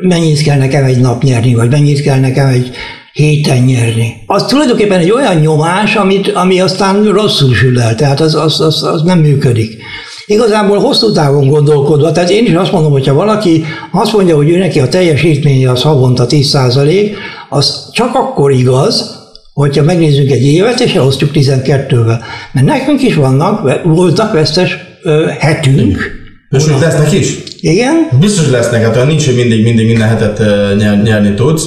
mennyit 0.00 0.42
kell 0.42 0.58
nekem 0.58 0.84
egy 0.84 1.00
nap 1.00 1.22
nyerni, 1.22 1.54
vagy 1.54 1.70
mennyit 1.70 2.02
kell 2.02 2.18
nekem 2.18 2.46
egy 2.46 2.70
héten 3.12 3.62
nyerni. 3.62 4.22
Az 4.26 4.44
tulajdonképpen 4.44 5.00
egy 5.00 5.10
olyan 5.10 5.36
nyomás, 5.36 5.96
amit, 5.96 6.28
ami 6.28 6.60
aztán 6.60 7.04
rosszul 7.04 7.54
sül 7.54 7.80
el, 7.80 7.94
tehát 7.94 8.20
az, 8.20 8.34
az, 8.34 8.60
az, 8.60 8.82
az 8.82 9.02
nem 9.02 9.18
működik. 9.18 9.82
Igazából 10.26 10.78
hosszú 10.78 11.12
távon 11.12 11.48
gondolkodva, 11.48 12.12
tehát 12.12 12.30
én 12.30 12.44
is 12.44 12.52
azt 12.52 12.72
mondom, 12.72 12.92
hogyha 12.92 13.14
valaki 13.14 13.64
azt 13.92 14.12
mondja, 14.12 14.36
hogy 14.36 14.50
ő 14.50 14.58
neki 14.58 14.80
a 14.80 14.88
teljesítménye 14.88 15.70
az 15.70 15.82
havonta 15.82 16.26
10%, 16.28 17.10
az 17.48 17.88
csak 17.92 18.14
akkor 18.14 18.52
igaz, 18.52 19.22
hogyha 19.52 19.82
megnézzük 19.82 20.30
egy 20.30 20.42
évet, 20.42 20.80
és 20.80 20.94
elosztjuk 20.94 21.30
12-vel. 21.34 22.20
Mert 22.52 22.66
nekünk 22.66 23.02
is 23.02 23.14
vannak, 23.14 23.82
voltak 23.84 24.32
vesztes 24.32 24.76
ö, 25.02 25.26
hetünk. 25.38 26.23
És 26.54 26.68
hogy 26.68 26.80
lesznek 26.80 27.12
is? 27.12 27.38
Igen. 27.60 28.08
Biztos 28.20 28.50
lesznek, 28.50 28.82
hát 28.82 29.06
nincs, 29.06 29.24
hogy 29.24 29.34
mindig, 29.34 29.62
mindig 29.62 29.86
minden 29.86 30.08
hetet 30.08 30.38
nyer, 30.76 31.02
nyerni 31.02 31.34
tudsz, 31.34 31.64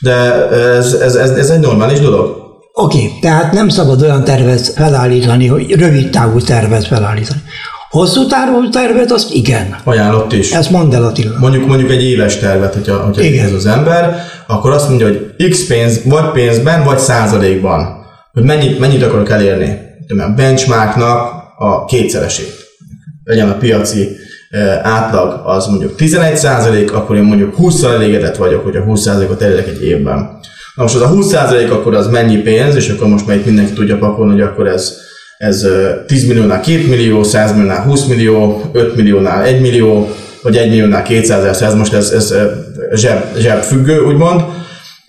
de 0.00 0.48
ez, 0.76 0.92
ez, 0.92 1.14
ez, 1.14 1.30
ez 1.30 1.50
egy 1.50 1.60
normális 1.60 2.00
dolog. 2.00 2.44
Oké, 2.72 2.96
okay, 2.96 3.18
tehát 3.20 3.52
nem 3.52 3.68
szabad 3.68 4.02
olyan 4.02 4.24
tervet 4.24 4.68
felállítani, 4.68 5.46
hogy 5.46 5.72
rövid 5.72 6.10
távú 6.10 6.40
tervet 6.40 6.86
felállítani. 6.86 7.40
Hosszú 7.90 8.26
távú 8.26 8.68
tervet, 8.68 9.12
azt 9.12 9.32
igen. 9.32 9.76
Ajánlott 9.84 10.32
is. 10.32 10.52
Ezt 10.52 10.70
mondd 10.70 10.94
el 10.94 11.04
Attila. 11.04 11.38
Mondjuk, 11.38 11.66
mondjuk 11.66 11.90
egy 11.90 12.02
éves 12.02 12.38
tervet, 12.38 12.74
hogyha, 12.74 12.96
hogyha 12.96 13.22
igen. 13.22 13.44
ez 13.44 13.52
az 13.52 13.66
ember, 13.66 14.22
akkor 14.46 14.70
azt 14.70 14.88
mondja, 14.88 15.06
hogy 15.06 15.48
x 15.50 15.66
pénz, 15.66 16.00
vagy 16.04 16.30
pénzben, 16.30 16.84
vagy 16.84 16.98
százalékban, 16.98 18.04
hogy 18.32 18.42
mennyit, 18.42 18.78
mennyit 18.78 19.02
akarok 19.02 19.30
elérni. 19.30 19.78
A 20.08 20.32
benchmarknak 20.36 21.32
a 21.58 21.84
kétszeresét. 21.84 22.54
Legyen 23.24 23.48
a 23.48 23.56
piaci 23.56 24.08
átlag 24.82 25.40
az 25.44 25.66
mondjuk 25.66 25.96
11 25.96 26.36
százalék, 26.36 26.92
akkor 26.92 27.16
én 27.16 27.22
mondjuk 27.22 27.54
20-szal 27.58 27.92
elégedett 27.92 28.36
vagyok, 28.36 28.64
hogy 28.64 28.76
a 28.76 28.82
20 28.82 29.00
százalékot 29.00 29.42
elérek 29.42 29.68
egy 29.68 29.84
évben. 29.84 30.18
Na 30.74 30.82
most 30.82 30.94
az 30.94 31.00
a 31.00 31.06
20 31.06 31.26
százalék 31.26 31.70
akkor 31.70 31.94
az 31.94 32.06
mennyi 32.06 32.36
pénz, 32.36 32.74
és 32.74 32.88
akkor 32.88 33.08
most 33.08 33.26
már 33.26 33.36
itt 33.36 33.46
mindenki 33.46 33.72
tudja 33.72 33.98
pakolni, 33.98 34.32
hogy 34.32 34.40
akkor 34.40 34.66
ez 34.66 35.04
ez 35.38 35.66
10 36.06 36.26
milliónál 36.26 36.60
2 36.60 36.86
millió, 36.88 37.22
100 37.22 37.52
milliónál 37.52 37.82
20 37.82 38.04
millió, 38.04 38.62
5 38.72 38.96
milliónál 38.96 39.44
1 39.44 39.60
millió, 39.60 40.10
vagy 40.42 40.56
1 40.56 40.68
milliónál 40.68 41.02
200 41.02 41.44
ezer, 41.44 41.68
ez 41.68 41.74
most 41.74 41.92
ez, 41.92 42.10
ez 42.10 42.34
zseb, 42.94 43.36
zseb 43.36 43.62
függő, 43.62 44.00
úgymond. 44.00 44.40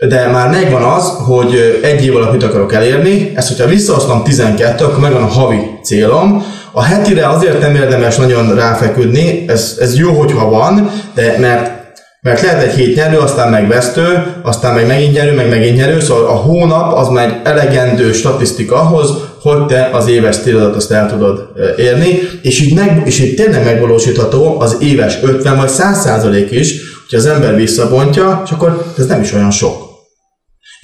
De 0.08 0.28
már 0.28 0.50
megvan 0.50 0.84
az, 0.84 1.12
hogy 1.26 1.80
egy 1.84 2.06
év 2.06 2.16
alatt 2.16 2.32
mit 2.32 2.44
akarok 2.44 2.74
elérni, 2.74 3.32
ezt 3.36 3.48
hogyha 3.48 3.68
visszaosztom 3.68 4.24
12, 4.24 4.84
akkor 4.84 5.00
megvan 5.00 5.22
a 5.22 5.26
havi 5.26 5.60
célom, 5.84 6.44
a 6.78 6.84
hetire 6.84 7.30
azért 7.30 7.60
nem 7.60 7.76
érdemes 7.76 8.16
nagyon 8.16 8.56
ráfeküdni, 8.56 9.46
ez, 9.48 9.78
ez 9.80 9.98
jó, 9.98 10.12
hogyha 10.12 10.50
van, 10.50 10.92
de 11.14 11.38
mert 11.40 11.76
mert 12.22 12.42
lehet 12.42 12.64
egy 12.64 12.74
hét 12.74 12.96
nyerő, 12.96 13.18
aztán 13.18 13.50
meg 13.50 13.68
vesztő, 13.68 14.36
aztán 14.44 14.74
meg 14.74 14.88
megint 14.88 15.14
nyerő, 15.14 15.36
meg 15.36 15.50
megint 15.50 15.78
nyerő, 15.78 16.00
szóval 16.00 16.26
a 16.26 16.32
hónap 16.32 16.98
az 16.98 17.08
már 17.08 17.42
elegendő 17.44 18.12
statisztika 18.12 18.76
ahhoz, 18.76 19.10
hogy 19.42 19.66
te 19.66 19.90
az 19.94 20.08
éves 20.08 20.38
célodat 20.38 20.76
azt 20.76 20.92
el 20.92 21.10
tudod 21.10 21.50
érni, 21.78 22.20
és 22.42 22.62
így, 22.62 22.76
meg, 22.76 23.02
és 23.06 23.20
így 23.20 23.36
tényleg 23.36 23.64
megvalósítható 23.64 24.60
az 24.60 24.78
éves 24.80 25.18
50 25.22 25.58
vagy 25.58 25.70
100 25.70 26.02
százalék 26.02 26.52
is, 26.52 26.74
hogy 27.10 27.20
az 27.20 27.26
ember 27.26 27.56
visszabontja, 27.56 28.42
és 28.46 28.52
akkor 28.52 28.86
ez 28.98 29.06
nem 29.06 29.22
is 29.22 29.34
olyan 29.34 29.52
sok. 29.52 29.87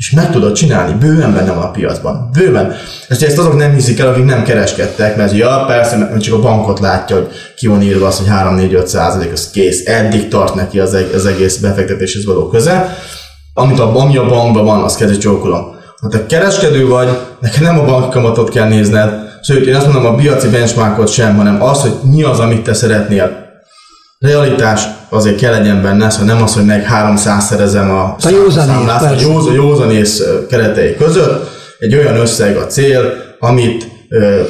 És 0.04 0.12
meg 0.12 0.32
tudod 0.32 0.54
csinálni, 0.54 0.94
bőven 0.94 1.34
benne 1.34 1.52
van 1.52 1.64
a 1.64 1.72
piacban. 1.72 2.30
Bőven. 2.32 2.76
Ezt, 3.08 3.24
ezt 3.24 3.38
azok 3.38 3.58
nem 3.58 3.74
hiszik 3.74 4.00
el, 4.00 4.08
akik 4.08 4.26
nem 4.26 4.44
kereskedtek, 4.44 5.16
mert 5.16 5.34
ja, 5.34 5.64
persze, 5.68 5.98
mert 5.98 6.22
csak 6.22 6.34
a 6.34 6.40
bankot 6.40 6.80
látja, 6.80 7.16
hogy 7.16 7.28
ki 7.56 7.68
van 7.68 7.82
írva 7.82 8.08
az, 8.08 8.18
hogy 8.18 8.28
3-4-5 8.30 8.86
százalék, 8.86 9.32
az 9.32 9.50
kész. 9.50 9.86
Eddig 9.86 10.28
tart 10.28 10.56
neki 10.56 10.80
az, 10.80 10.98
az 11.14 11.26
egész 11.26 11.58
befektetéshez 11.58 12.26
való 12.26 12.48
köze. 12.48 12.98
Amit 13.54 13.80
a, 13.80 14.00
ami 14.00 14.18
a 14.18 14.26
bankban 14.26 14.66
van, 14.66 14.84
azt 14.84 14.98
kezdve 14.98 15.18
csókolom. 15.18 15.76
Ha 16.02 16.08
te 16.08 16.26
kereskedő 16.26 16.88
vagy, 16.88 17.08
neked 17.40 17.62
nem 17.62 17.80
a 17.80 17.86
bankkamatot 17.86 18.50
kell 18.50 18.68
nézned, 18.68 19.14
sőt, 19.44 19.66
én 19.66 19.76
azt 19.76 19.94
mondom, 19.94 20.14
a 20.14 20.16
piaci 20.16 20.48
benchmarkot 20.48 21.08
sem, 21.08 21.36
hanem 21.36 21.64
az, 21.64 21.82
hogy 21.82 21.94
mi 22.12 22.24
az, 22.24 22.40
amit 22.40 22.64
te 22.64 22.74
szeretnél. 22.74 23.43
Realitás 24.24 24.84
azért 25.10 25.38
kell 25.38 25.52
legyen 25.52 25.82
benne, 25.82 26.10
szóval 26.10 26.34
nem 26.34 26.44
az, 26.44 26.54
hogy 26.54 26.66
meg 26.66 26.84
300 26.84 27.46
szerezem 27.46 27.92
a, 27.92 28.16
a 28.20 28.30
józanész, 28.30 29.02
a 29.02 29.16
józan, 29.22 29.54
józanész 29.54 30.24
keretei 30.50 30.96
között. 30.96 31.50
Egy 31.80 31.96
olyan 31.96 32.16
összeg 32.16 32.58
a 32.58 32.66
cél, 32.66 33.14
amit 33.40 33.88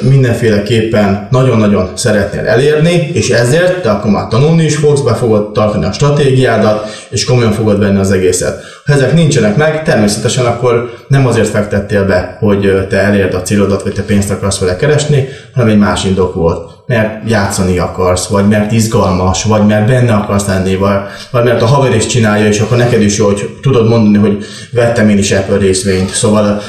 mindenféleképpen 0.00 1.28
nagyon-nagyon 1.30 1.90
szeretnél 1.94 2.46
elérni, 2.46 3.10
és 3.12 3.30
ezért 3.30 3.82
te 3.82 3.90
akkor 3.90 4.10
már 4.10 4.28
tanulni 4.28 4.64
is 4.64 4.76
fogsz, 4.76 5.00
be 5.00 5.14
fogod 5.14 5.52
tartani 5.52 5.84
a 5.84 5.92
stratégiádat, 5.92 7.06
és 7.10 7.24
komolyan 7.24 7.52
fogod 7.52 7.78
venni 7.78 7.98
az 7.98 8.10
egészet. 8.10 8.62
Ha 8.86 8.92
ezek 8.92 9.14
nincsenek 9.14 9.56
meg, 9.56 9.82
természetesen 9.82 10.46
akkor 10.46 10.90
nem 11.08 11.26
azért 11.26 11.48
fektettél 11.48 12.04
be, 12.04 12.36
hogy 12.40 12.86
te 12.88 12.96
elérd 12.96 13.34
a 13.34 13.42
célodat, 13.42 13.82
vagy 13.82 13.92
te 13.92 14.02
pénzt 14.02 14.30
akarsz 14.30 14.58
vele 14.58 14.76
keresni, 14.76 15.28
hanem 15.54 15.68
egy 15.68 15.78
más 15.78 16.04
indok 16.04 16.34
volt 16.34 16.73
mert 16.86 17.30
játszani 17.30 17.78
akarsz, 17.78 18.26
vagy 18.26 18.48
mert 18.48 18.72
izgalmas, 18.72 19.44
vagy 19.44 19.66
mert 19.66 19.86
benne 19.86 20.12
akarsz 20.12 20.46
lenni, 20.46 20.76
vagy, 20.76 20.96
vagy 21.30 21.44
mert 21.44 21.62
a 21.62 21.66
haver 21.66 21.94
is 21.94 22.06
csinálja, 22.06 22.46
és 22.46 22.60
akkor 22.60 22.76
neked 22.76 23.02
is 23.02 23.16
jó, 23.16 23.26
hogy 23.26 23.58
tudod 23.62 23.88
mondani, 23.88 24.18
hogy 24.18 24.44
vettem 24.72 25.08
én 25.08 25.18
is 25.18 25.32
Apple 25.32 25.56
részvényt. 25.56 26.10
Szóval 26.10 26.60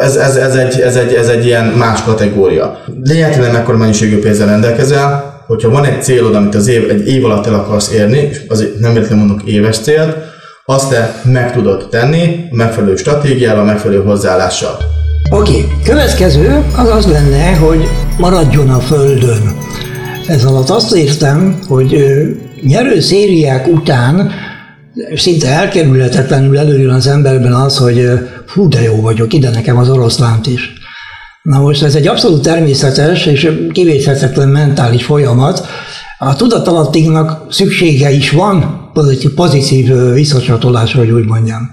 ez, 0.00 0.16
ez, 0.16 0.36
ez, 0.36 0.54
egy, 0.54 0.80
ez, 0.80 0.96
egy, 0.96 1.14
ez 1.14 1.28
egy 1.28 1.46
ilyen 1.46 1.64
más 1.64 2.02
kategória. 2.02 2.78
Lényegtelen 3.02 3.50
mekkora 3.50 3.76
mennyiségű 3.76 4.18
pénzzel 4.18 4.46
rendelkezel, 4.46 5.42
hogyha 5.46 5.70
van 5.70 5.84
egy 5.84 6.02
célod, 6.02 6.34
amit 6.34 6.54
az 6.54 6.68
év, 6.68 6.90
egy 6.90 7.08
év 7.08 7.24
alatt 7.24 7.46
el 7.46 7.54
akarsz 7.54 7.92
érni, 7.92 8.18
és 8.18 8.40
azért 8.48 8.78
nem 8.78 8.92
véletlenül 8.92 9.24
mondok 9.24 9.46
éves 9.46 9.78
célt, 9.78 10.16
azt 10.64 10.90
te 10.90 11.20
meg 11.24 11.52
tudod 11.52 11.88
tenni 11.90 12.44
megfelelő 12.50 12.96
stratégiával, 12.96 13.64
megfelelő 13.64 14.02
hozzáállással. 14.02 14.93
Oké, 15.30 15.66
következő 15.84 16.64
az 16.76 16.88
az 16.88 17.06
lenne, 17.06 17.56
hogy 17.56 17.88
maradjon 18.18 18.68
a 18.68 18.78
Földön. 18.78 19.56
Ez 20.26 20.44
alatt 20.44 20.68
azt 20.68 20.94
értem, 20.94 21.58
hogy 21.68 21.96
nyerő 22.62 23.00
szériák 23.00 23.66
után 23.66 24.30
szinte 25.14 25.48
elkerülhetetlenül 25.48 26.58
előjön 26.58 26.90
az 26.90 27.06
emberben 27.06 27.52
az, 27.52 27.78
hogy 27.78 28.08
fú, 28.46 28.68
de 28.68 28.82
jó 28.82 29.00
vagyok, 29.00 29.32
ide 29.32 29.50
nekem 29.50 29.76
az 29.76 29.90
oroszlánt 29.90 30.46
is. 30.46 30.72
Na 31.42 31.60
most 31.60 31.82
ez 31.82 31.94
egy 31.94 32.06
abszolút 32.06 32.42
természetes 32.42 33.26
és 33.26 33.50
kivéthetetlen 33.72 34.48
mentális 34.48 35.04
folyamat. 35.04 35.66
A 36.18 36.36
tudatalattignak 36.36 37.52
szüksége 37.52 38.10
is 38.10 38.30
van 38.30 38.90
pozitív 39.34 40.12
visszacsatolásra, 40.12 40.98
hogy 40.98 41.10
úgy 41.10 41.26
mondjam. 41.26 41.70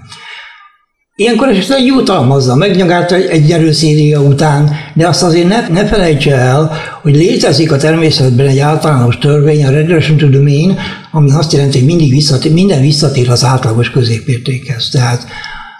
Ilyenkor 1.16 1.48
esetleg 1.48 1.84
jutalmazza 1.84 2.54
megnyagát 2.54 3.12
egy 3.12 3.44
nyerőszéria 3.44 4.20
után, 4.20 4.70
de 4.94 5.08
azt 5.08 5.22
azért 5.22 5.48
ne, 5.48 5.68
ne 5.68 5.86
felejtse 5.86 6.34
el, 6.34 6.72
hogy 7.02 7.16
létezik 7.16 7.72
a 7.72 7.76
természetben 7.76 8.46
egy 8.46 8.58
általános 8.58 9.18
törvény, 9.18 9.64
a 9.64 9.70
regression 9.70 10.16
to 10.16 10.28
the 10.28 10.40
mean, 10.40 10.78
ami 11.10 11.30
azt 11.30 11.52
jelenti, 11.52 11.78
hogy 11.78 11.86
mindig 11.86 12.10
visszatér, 12.10 12.52
minden 12.52 12.80
visszatér 12.80 13.30
az 13.30 13.44
átlagos 13.44 13.90
középértékhez. 13.90 14.88
Tehát 14.92 15.26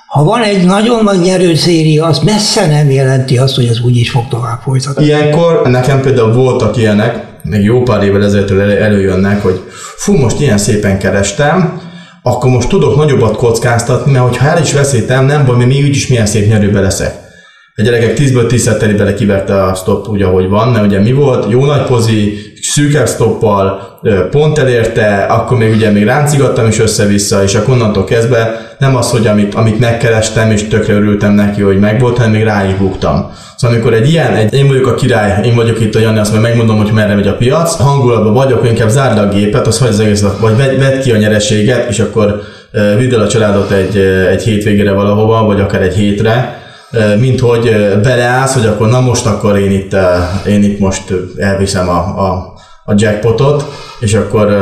ha 0.07 0.25
van 0.25 0.43
egy 0.43 0.65
nagyon 0.65 1.05
nagy 1.05 1.21
nyerőszéria, 1.21 2.05
az 2.05 2.19
messze 2.19 2.67
nem 2.67 2.91
jelenti 2.91 3.39
azt, 3.39 3.55
hogy 3.55 3.67
ez 3.67 3.81
úgy 3.81 3.97
is 3.97 4.11
fog 4.11 4.29
tovább 4.29 4.61
folytatni. 4.63 5.05
Ilyenkor 5.05 5.63
nekem 5.69 6.01
például 6.01 6.33
voltak 6.33 6.77
ilyenek, 6.77 7.25
még 7.43 7.63
jó 7.63 7.83
pár 7.83 8.03
évvel 8.03 8.25
ezelőtt 8.25 8.51
előjönnek, 8.81 9.43
hogy 9.43 9.61
fú, 9.97 10.13
most 10.13 10.41
ilyen 10.41 10.59
szépen 10.59 10.99
kerestem, 10.99 11.81
akkor 12.23 12.51
most 12.51 12.69
tudok 12.69 12.97
nagyobbat 12.97 13.37
kockáztatni, 13.37 14.13
mert 14.13 14.37
ha 14.37 14.47
el 14.47 14.63
is 14.63 14.73
veszítem, 14.73 15.27
nem 15.27 15.45
baj, 15.45 15.57
mert 15.57 15.69
még 15.69 15.85
úgyis 15.85 16.07
milyen 16.07 16.27
szép 16.27 16.49
nyerőbe 16.49 16.81
leszek. 16.81 17.15
A 17.77 17.83
gyerekek 17.83 18.19
10-ből 18.19 18.47
10 18.47 18.77
teli 18.79 18.93
bele 18.93 19.15
kiverte 19.15 19.63
a 19.63 19.75
stop 19.75 20.09
úgy, 20.09 20.23
ahogy 20.23 20.49
van, 20.49 20.69
mert 20.69 20.85
ugye 20.85 21.01
mi 21.01 21.13
volt, 21.13 21.51
jó 21.51 21.65
nagy 21.65 21.83
pozi, 21.83 22.39
szűkebb 22.63 23.09
stoppal, 23.09 23.99
pont 24.31 24.59
elérte, 24.59 25.17
akkor 25.17 25.59
még 25.59 25.75
ugye 25.75 25.91
még 25.91 26.05
ráncigattam 26.05 26.67
is 26.67 26.79
össze-vissza, 26.79 27.43
és 27.43 27.55
akkor 27.55 27.75
onnantól 27.75 28.05
kezdve 28.05 28.75
nem 28.79 28.97
az, 28.97 29.11
hogy 29.11 29.27
amit, 29.27 29.55
amit 29.55 29.79
megkerestem, 29.79 30.51
és 30.51 30.69
tökre 30.69 30.95
örültem 30.95 31.33
neki, 31.33 31.63
hogy 31.63 31.79
megvolt, 31.79 32.17
hanem 32.17 32.33
még 32.33 32.43
rá. 32.43 32.65
Szóval 33.63 33.77
amikor 33.77 33.97
egy 33.97 34.11
ilyen, 34.11 34.35
egy, 34.35 34.55
én 34.55 34.69
vagyok 34.69 34.87
a 34.87 34.95
király, 34.95 35.47
én 35.47 35.55
vagyok 35.55 35.81
itt 35.81 35.95
a 35.95 35.99
Jani, 35.99 36.19
azt 36.19 36.31
majd 36.31 36.43
megmondom, 36.43 36.77
hogy 36.77 36.93
merre 36.93 37.15
megy 37.15 37.27
a 37.27 37.37
piac, 37.37 37.77
hangulatban 37.77 38.33
vagyok, 38.33 38.69
inkább 38.69 38.89
zárd 38.89 39.19
a 39.19 39.29
gépet, 39.29 39.67
az 39.67 39.79
hogy 39.79 39.89
az 39.89 40.01
egész, 40.01 40.25
vagy 40.41 40.57
vedd, 40.57 40.79
vedd 40.79 41.01
ki 41.01 41.11
a 41.11 41.17
nyereséget, 41.17 41.89
és 41.89 41.99
akkor 41.99 42.43
vidd 42.99 43.15
el 43.15 43.21
a 43.21 43.29
családot 43.29 43.71
egy, 43.71 43.97
egy 44.31 44.43
hétvégére 44.43 44.93
valahova, 44.93 45.43
vagy 45.43 45.61
akár 45.61 45.83
egy 45.83 45.95
hétre, 45.95 46.63
mint 47.19 47.41
hogy 47.41 47.77
beleállsz, 48.03 48.55
hogy 48.55 48.67
akkor 48.67 48.89
na 48.89 49.01
most 49.01 49.27
akkor 49.27 49.59
én 49.59 49.71
itt, 49.71 49.97
én 50.47 50.63
itt 50.63 50.79
most 50.79 51.03
elviszem 51.37 51.89
a, 51.89 51.99
a, 51.99 52.55
a 52.85 52.95
jackpotot, 52.97 53.65
és 54.01 54.15
akkor 54.15 54.57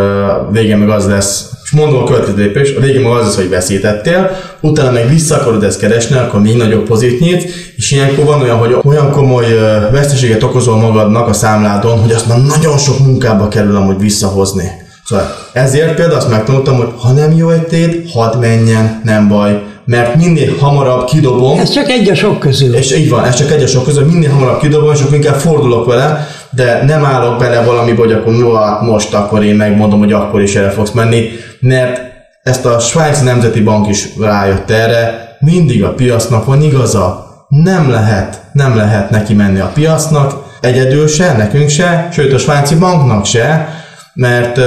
végén 0.52 0.78
meg 0.78 0.88
az 0.88 1.08
lesz, 1.08 1.50
és 1.64 1.70
mondom 1.70 2.02
a 2.02 2.04
következő 2.04 2.36
lépés, 2.36 2.74
a 2.76 2.80
végén 2.80 3.00
meg 3.00 3.12
az 3.12 3.24
lesz, 3.24 3.36
hogy 3.36 3.48
veszítettél, 3.48 4.30
utána 4.60 4.90
meg 4.90 5.08
vissza 5.08 5.34
akarod 5.34 5.62
ezt 5.62 5.78
keresni, 5.78 6.16
akkor 6.16 6.40
még 6.40 6.56
nagyobb 6.56 6.86
pozit 6.86 7.20
nyitsz, 7.20 7.44
és 7.76 7.90
ilyenkor 7.90 8.24
van 8.24 8.40
olyan, 8.40 8.58
hogy 8.58 8.76
olyan 8.84 9.10
komoly 9.10 9.46
veszteséget 9.92 10.42
okozol 10.42 10.76
magadnak 10.76 11.28
a 11.28 11.32
számládon, 11.32 11.98
hogy 11.98 12.12
azt 12.12 12.28
már 12.28 12.38
nagyon 12.38 12.78
sok 12.78 12.98
munkába 12.98 13.48
kerül 13.48 13.76
amúgy 13.76 13.98
visszahozni. 13.98 14.70
Szóval 15.04 15.26
ezért 15.52 15.94
például 15.94 16.18
azt 16.18 16.30
megtanultam, 16.30 16.76
hogy 16.76 16.88
ha 16.96 17.12
nem 17.12 17.36
jó 17.36 17.50
egy 17.50 17.66
tét, 17.66 18.10
hadd 18.10 18.38
menjen, 18.38 19.00
nem 19.04 19.28
baj 19.28 19.62
mert 19.84 20.16
minél 20.16 20.56
hamarabb 20.58 21.04
kidobom. 21.04 21.58
Ez 21.58 21.70
csak 21.70 21.88
egy 21.88 22.10
a 22.10 22.14
sok 22.14 22.38
közül. 22.38 22.74
És 22.74 22.96
így 22.96 23.08
van, 23.08 23.24
ez 23.24 23.34
csak 23.34 23.50
egy 23.50 23.62
a 23.62 23.66
sok 23.66 23.84
közül, 23.84 24.04
minél 24.04 24.30
hamarabb 24.30 24.60
kidobom, 24.60 24.92
és 24.92 25.00
akkor 25.00 25.14
inkább 25.14 25.34
fordulok 25.34 25.86
vele, 25.86 26.28
de 26.50 26.84
nem 26.84 27.04
állok 27.04 27.38
bele 27.38 27.64
valami, 27.64 27.90
hogy 27.90 28.12
akkor 28.12 28.32
no, 28.32 28.52
hát 28.52 28.80
most 28.80 29.14
akkor 29.14 29.44
én 29.44 29.54
megmondom, 29.54 29.98
hogy 29.98 30.12
akkor 30.12 30.42
is 30.42 30.54
erre 30.54 30.70
fogsz 30.70 30.90
menni, 30.90 31.28
mert 31.60 32.09
ezt 32.42 32.64
a 32.64 32.78
Svájci 32.78 33.24
Nemzeti 33.24 33.60
Bank 33.60 33.88
is 33.88 34.08
rájött 34.18 34.70
erre, 34.70 35.36
mindig 35.40 35.84
a 35.84 35.94
piacnak 35.94 36.44
van 36.44 36.62
igaza. 36.62 37.28
Nem 37.48 37.90
lehet, 37.90 38.42
nem 38.52 38.76
lehet 38.76 39.10
neki 39.10 39.34
menni 39.34 39.58
a 39.58 39.70
piacnak, 39.74 40.34
egyedül 40.60 41.08
se, 41.08 41.36
nekünk 41.36 41.68
se, 41.68 42.08
sőt 42.12 42.32
a 42.32 42.38
svájci 42.38 42.74
banknak 42.74 43.24
se, 43.24 43.68
mert 44.14 44.58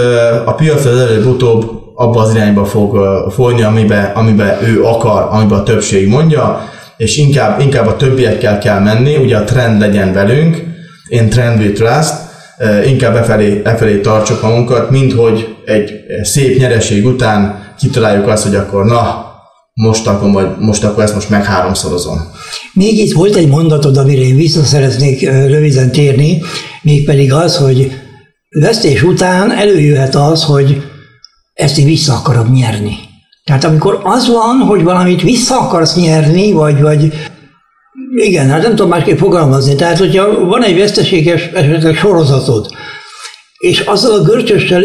a 0.45 0.53
piac 0.53 0.85
az 0.85 0.99
előbb-utóbb 0.99 1.71
abba 1.95 2.21
az 2.21 2.35
irányba 2.35 2.65
fog 2.65 2.97
folyni, 3.31 3.61
amiben, 3.61 4.11
amiben 4.13 4.57
ő 4.63 4.83
akar, 4.83 5.27
amiben 5.31 5.59
a 5.59 5.63
többség 5.63 6.07
mondja, 6.07 6.69
és 6.97 7.17
inkább, 7.17 7.59
inkább 7.59 7.87
a 7.87 7.95
többiekkel 7.95 8.57
kell 8.57 8.79
menni, 8.79 9.15
ugye 9.15 9.37
a 9.37 9.43
trend 9.43 9.79
legyen 9.79 10.13
velünk, 10.13 10.63
én 11.07 11.29
trend 11.29 11.59
with 11.59 11.81
trust, 11.81 12.13
inkább 12.85 13.13
befelé, 13.13 13.53
befelé 13.53 13.99
tartsuk 13.99 14.41
magunkat, 14.41 14.89
mint 14.89 15.13
hogy 15.13 15.55
egy 15.65 15.91
szép 16.23 16.57
nyereség 16.57 17.05
után 17.05 17.62
kitaláljuk 17.77 18.27
azt, 18.27 18.43
hogy 18.43 18.55
akkor 18.55 18.85
na, 18.85 19.31
most 19.73 20.07
akkor, 20.07 20.29
majd, 20.29 20.59
most 20.59 20.83
akkor 20.83 21.03
ezt 21.03 21.13
most 21.13 21.29
meg 21.29 21.45
háromszorozom. 21.45 22.31
Még 22.73 22.97
itt 22.97 23.13
volt 23.13 23.35
egy 23.35 23.47
mondatod, 23.47 23.97
amire 23.97 24.21
én 24.21 24.35
vissza 24.35 24.63
szeretnék 24.63 25.21
röviden 25.29 25.91
térni, 25.91 26.41
mégpedig 26.81 27.33
az, 27.33 27.57
hogy 27.57 27.91
vesztés 28.49 29.03
után 29.03 29.51
előjöhet 29.51 30.15
az, 30.15 30.43
hogy 30.43 30.83
ezt 31.53 31.77
én 31.77 31.85
vissza 31.85 32.13
akarom 32.13 32.51
nyerni. 32.51 32.95
Tehát 33.43 33.63
amikor 33.63 33.99
az 34.03 34.27
van, 34.27 34.57
hogy 34.67 34.83
valamit 34.83 35.21
vissza 35.21 35.59
akarsz 35.59 35.95
nyerni, 35.95 36.51
vagy, 36.51 36.81
vagy 36.81 37.13
igen, 38.15 38.49
hát 38.49 38.61
nem 38.61 38.69
tudom 38.69 38.89
másképp 38.89 39.17
fogalmazni. 39.17 39.75
Tehát, 39.75 39.97
hogyha 39.97 40.45
van 40.45 40.63
egy 40.63 40.77
veszteséges 40.77 41.45
esetleg 41.53 41.95
sorozatod, 41.95 42.67
és 43.57 43.79
azzal 43.79 44.19
a 44.19 44.23
görcsössel 44.23 44.83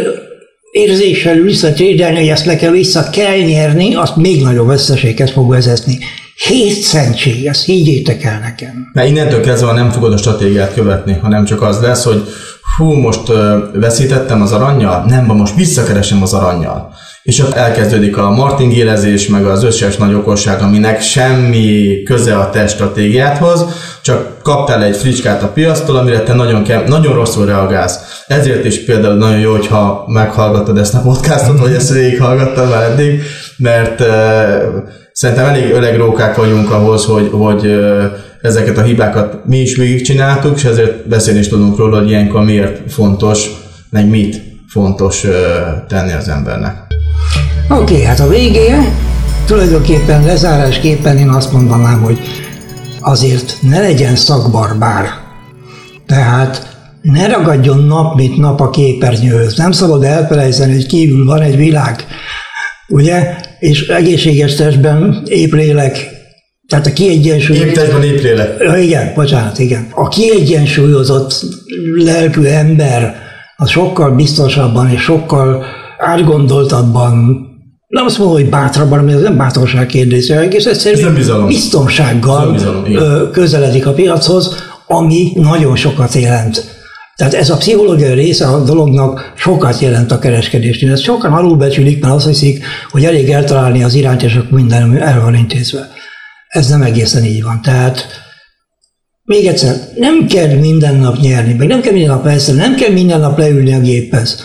érzéssel 0.70 1.34
visszatérdelni, 1.34 2.18
hogy 2.18 2.28
ezt 2.28 2.44
nekem 2.44 2.72
vissza 2.72 3.10
kell 3.10 3.38
nyerni, 3.38 3.94
azt 3.94 4.16
még 4.16 4.42
nagyobb 4.42 4.66
veszteséghez 4.66 5.30
fog 5.30 5.50
vezetni. 5.50 5.98
Hétszentség, 6.46 7.46
ezt 7.46 7.64
higgyétek 7.64 8.24
el 8.24 8.38
nekem. 8.38 8.90
Mert 8.92 9.08
innentől 9.08 9.40
kezdve 9.40 9.72
nem 9.72 9.90
fogod 9.90 10.12
a 10.12 10.16
stratégiát 10.16 10.74
követni, 10.74 11.18
hanem 11.22 11.44
csak 11.44 11.62
az 11.62 11.80
lesz, 11.80 12.04
hogy 12.04 12.22
hú, 12.76 12.92
most 12.92 13.22
veszítettem 13.72 14.42
az 14.42 14.52
aranyjal, 14.52 15.04
nem, 15.08 15.24
most 15.24 15.54
visszakeresem 15.54 16.22
az 16.22 16.32
aranyjal. 16.32 16.94
És 17.22 17.40
akkor 17.40 17.56
elkezdődik 17.56 18.16
a 18.16 18.30
martingélezés, 18.30 19.28
meg 19.28 19.46
az 19.46 19.64
összes 19.64 19.96
nagy 19.96 20.14
okosság, 20.14 20.62
aminek 20.62 21.00
semmi 21.00 22.02
köze 22.02 22.36
a 22.36 22.50
te 22.50 22.66
stratégiáthoz, 22.66 23.64
csak 24.02 24.42
kaptál 24.42 24.82
egy 24.82 24.96
fricskát 24.96 25.42
a 25.42 25.48
piasztól, 25.48 25.96
amire 25.96 26.20
te 26.20 26.34
nagyon, 26.34 26.62
ke- 26.62 26.88
nagyon 26.88 27.14
rosszul 27.14 27.46
reagálsz. 27.46 27.98
Ezért 28.26 28.64
is 28.64 28.84
például 28.84 29.14
nagyon 29.14 29.38
jó, 29.38 29.50
hogyha 29.50 30.04
meghallgatod 30.06 30.78
ezt 30.78 30.94
a 30.94 31.00
podcastot, 31.00 31.58
vagy 31.58 31.72
ezt 31.72 31.92
végighallgattad 31.92 32.68
már 32.68 32.82
eddig, 32.82 33.22
mert 33.56 34.00
uh, 34.00 34.06
szerintem 35.12 35.46
elég 35.46 35.72
öreg 35.72 35.96
rókák 35.96 36.36
vagyunk 36.36 36.70
ahhoz, 36.70 37.04
hogy, 37.04 37.28
hogy 37.32 37.66
uh, 37.66 38.04
ezeket 38.42 38.78
a 38.78 38.82
hibákat 38.82 39.46
mi 39.46 39.60
is 39.60 39.76
végigcsináltuk, 39.76 40.56
és 40.56 40.64
ezért 40.64 41.08
beszélni 41.08 41.40
is 41.40 41.48
tudunk 41.48 41.76
róla, 41.76 41.98
hogy 41.98 42.08
ilyenkor 42.08 42.44
miért 42.44 42.92
fontos, 42.92 43.50
meg 43.90 44.08
mit 44.08 44.42
fontos 44.68 45.26
tenni 45.88 46.12
az 46.12 46.28
embernek. 46.28 46.87
Oké, 47.70 47.80
okay, 47.82 48.04
hát 48.04 48.20
a 48.20 48.28
végén 48.28 48.94
tulajdonképpen 49.46 50.24
lezárásképpen 50.24 51.18
én 51.18 51.28
azt 51.28 51.52
mondanám, 51.52 52.02
hogy 52.02 52.18
azért 53.00 53.56
ne 53.60 53.80
legyen 53.80 54.16
szakbarbár. 54.16 55.06
Tehát 56.06 56.76
ne 57.02 57.26
ragadjon 57.26 57.84
nap, 57.84 58.14
mint 58.16 58.36
nap 58.36 58.60
a 58.60 58.70
képernyőhöz. 58.70 59.56
Nem 59.56 59.72
szabad 59.72 60.02
elfelejteni, 60.02 60.72
hogy 60.72 60.86
kívül 60.86 61.24
van 61.24 61.42
egy 61.42 61.56
világ, 61.56 62.06
ugye? 62.88 63.36
És 63.58 63.88
egészséges 63.88 64.54
testben, 64.54 65.22
épp 65.24 65.52
lélek, 65.52 66.08
tehát 66.68 66.86
a 66.86 66.92
kiegyensúlyozott... 66.92 67.68
Épp 67.68 67.74
testben, 67.74 68.02
épp 68.02 68.22
lélek. 68.22 68.82
Igen, 68.82 69.12
bocsánat, 69.14 69.58
igen. 69.58 69.88
A 69.94 70.08
kiegyensúlyozott 70.08 71.44
lelkű 72.04 72.42
ember 72.42 73.14
az 73.56 73.70
sokkal 73.70 74.10
biztosabban 74.10 74.90
és 74.90 75.00
sokkal 75.00 75.64
átgondoltabban 75.98 77.47
nem 77.88 78.04
azt 78.04 78.18
mondom, 78.18 78.36
hogy 78.36 78.48
bátrabban, 78.48 79.04
mert 79.04 79.16
ez 79.16 79.22
nem 79.22 79.36
bátorság 79.36 79.86
kérdése, 79.86 80.38
egész 80.38 80.66
egyszerűen 80.66 81.46
biztonsággal 81.46 82.52
bizalom, 82.52 83.30
közeledik 83.32 83.86
a 83.86 83.92
piachoz, 83.92 84.54
ami 84.86 85.32
nagyon 85.34 85.76
sokat 85.76 86.14
jelent. 86.14 86.76
Tehát 87.16 87.34
ez 87.34 87.50
a 87.50 87.56
pszichológiai 87.56 88.14
része 88.14 88.46
a 88.46 88.64
dolognak 88.64 89.32
sokat 89.36 89.78
jelent 89.78 90.10
a 90.10 90.18
kereskedésnél. 90.18 90.92
Ezt 90.92 91.02
sokan 91.02 91.32
alulbecsülik, 91.32 92.02
mert 92.02 92.14
azt 92.14 92.26
hiszik, 92.26 92.64
hogy 92.90 93.04
elég 93.04 93.30
eltalálni 93.30 93.82
az 93.82 93.94
irányt, 93.94 94.22
és 94.22 94.34
akkor 94.34 94.50
minden 94.50 94.96
el 94.96 95.20
van 95.20 95.34
intézve. 95.34 95.88
Ez 96.48 96.68
nem 96.68 96.82
egészen 96.82 97.24
így 97.24 97.42
van. 97.42 97.62
Tehát 97.62 98.06
még 99.22 99.46
egyszer, 99.46 99.74
nem 99.96 100.26
kell 100.26 100.54
minden 100.54 100.96
nap 100.96 101.16
nyerni, 101.16 101.52
meg 101.52 101.68
nem 101.68 101.80
kell 101.80 101.92
minden 101.92 102.14
nap 102.14 102.26
elszállni, 102.26 102.60
nem 102.60 102.74
kell 102.74 102.92
minden 102.92 103.20
nap 103.20 103.38
leülni 103.38 103.74
a 103.74 103.80
géphez. 103.80 104.42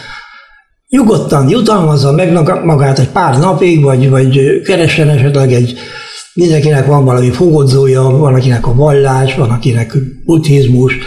Nyugodtan 0.94 1.50
jutalmazza 1.50 2.12
meg 2.12 2.32
magát 2.64 3.00
egy 3.00 3.10
pár 3.10 3.40
napig, 3.40 3.82
vagy, 3.82 4.10
vagy 4.10 4.62
keressen 4.62 5.10
esetleg 5.10 5.54
egy, 5.54 5.74
mindenkinek 6.34 6.86
van 6.86 7.06
valami 7.06 7.30
fogodzója, 7.30 8.02
van 8.02 8.34
akinek 8.34 8.68
a 8.68 8.76
vallás, 8.76 9.36
van 9.36 9.50
akinek 9.50 9.98
buddhizmus, 10.26 10.98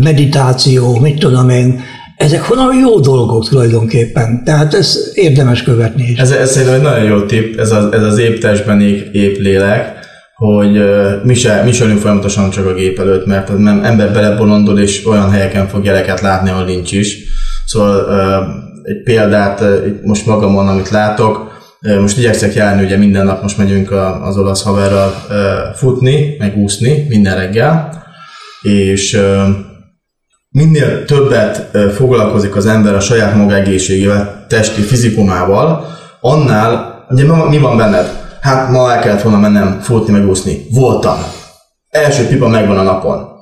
meditáció, 0.00 0.98
mit 0.98 1.18
tudom 1.18 1.48
én, 1.48 1.80
ezek 2.16 2.42
honnan 2.42 2.78
jó 2.78 3.00
dolgok 3.00 3.48
tulajdonképpen, 3.48 4.44
tehát 4.44 4.74
ez 4.74 5.10
érdemes 5.14 5.62
követni 5.62 6.02
is. 6.10 6.18
Ez, 6.18 6.30
ez 6.30 6.50
szerintem 6.50 6.74
egy 6.76 6.82
nagyon 6.82 7.04
jó 7.04 7.22
tipp, 7.26 7.58
ez 7.58 7.72
az, 7.72 7.92
ez 7.92 8.02
az 8.02 8.18
épp 8.18 8.40
testben 8.40 8.80
épp 9.12 9.36
lélek, 9.36 9.98
hogy 10.34 10.80
mi 11.24 11.34
se, 11.34 11.62
mi 11.64 11.72
se 11.72 11.96
folyamatosan 11.96 12.50
csak 12.50 12.66
a 12.66 12.74
gép 12.74 12.98
előtt, 12.98 13.26
mert 13.26 13.48
az 13.48 13.56
ember 13.82 14.12
belebolondol, 14.12 14.78
és 14.78 15.06
olyan 15.06 15.30
helyeken 15.30 15.68
fog 15.68 15.84
jeleket 15.84 16.20
látni, 16.20 16.50
ahol 16.50 16.64
nincs 16.64 16.92
is. 16.92 17.18
Szóval 17.66 18.63
egy 18.84 19.02
példát 19.02 19.64
most 20.02 20.26
magamon, 20.26 20.68
amit 20.68 20.88
látok, 20.88 21.62
most 22.00 22.18
igyekszek 22.18 22.54
járni, 22.54 22.84
ugye 22.84 22.96
minden 22.96 23.26
nap 23.26 23.42
most 23.42 23.58
megyünk 23.58 23.90
az 24.22 24.36
olasz 24.36 24.62
haverral 24.62 25.14
futni, 25.74 26.36
meg 26.38 26.56
úszni 26.56 27.06
minden 27.08 27.36
reggel, 27.36 28.02
és 28.62 29.20
minél 30.48 31.04
többet 31.04 31.76
foglalkozik 31.94 32.56
az 32.56 32.66
ember 32.66 32.94
a 32.94 33.00
saját 33.00 33.34
maga 33.34 33.54
egészségével, 33.54 34.44
testi 34.48 34.80
fizikumával, 34.80 35.86
annál, 36.20 37.04
ugye 37.10 37.24
mi 37.48 37.58
van 37.58 37.76
benned? 37.76 38.22
hát 38.44 38.70
ma 38.70 38.92
el 38.92 39.00
kellett 39.00 39.22
volna 39.22 39.38
mennem 39.38 39.80
futni, 39.80 40.12
megúszni. 40.12 40.66
Voltam. 40.70 41.16
Első 41.90 42.26
pipa 42.26 42.48
megvan 42.48 42.78
a 42.78 42.82
napon. 42.82 43.33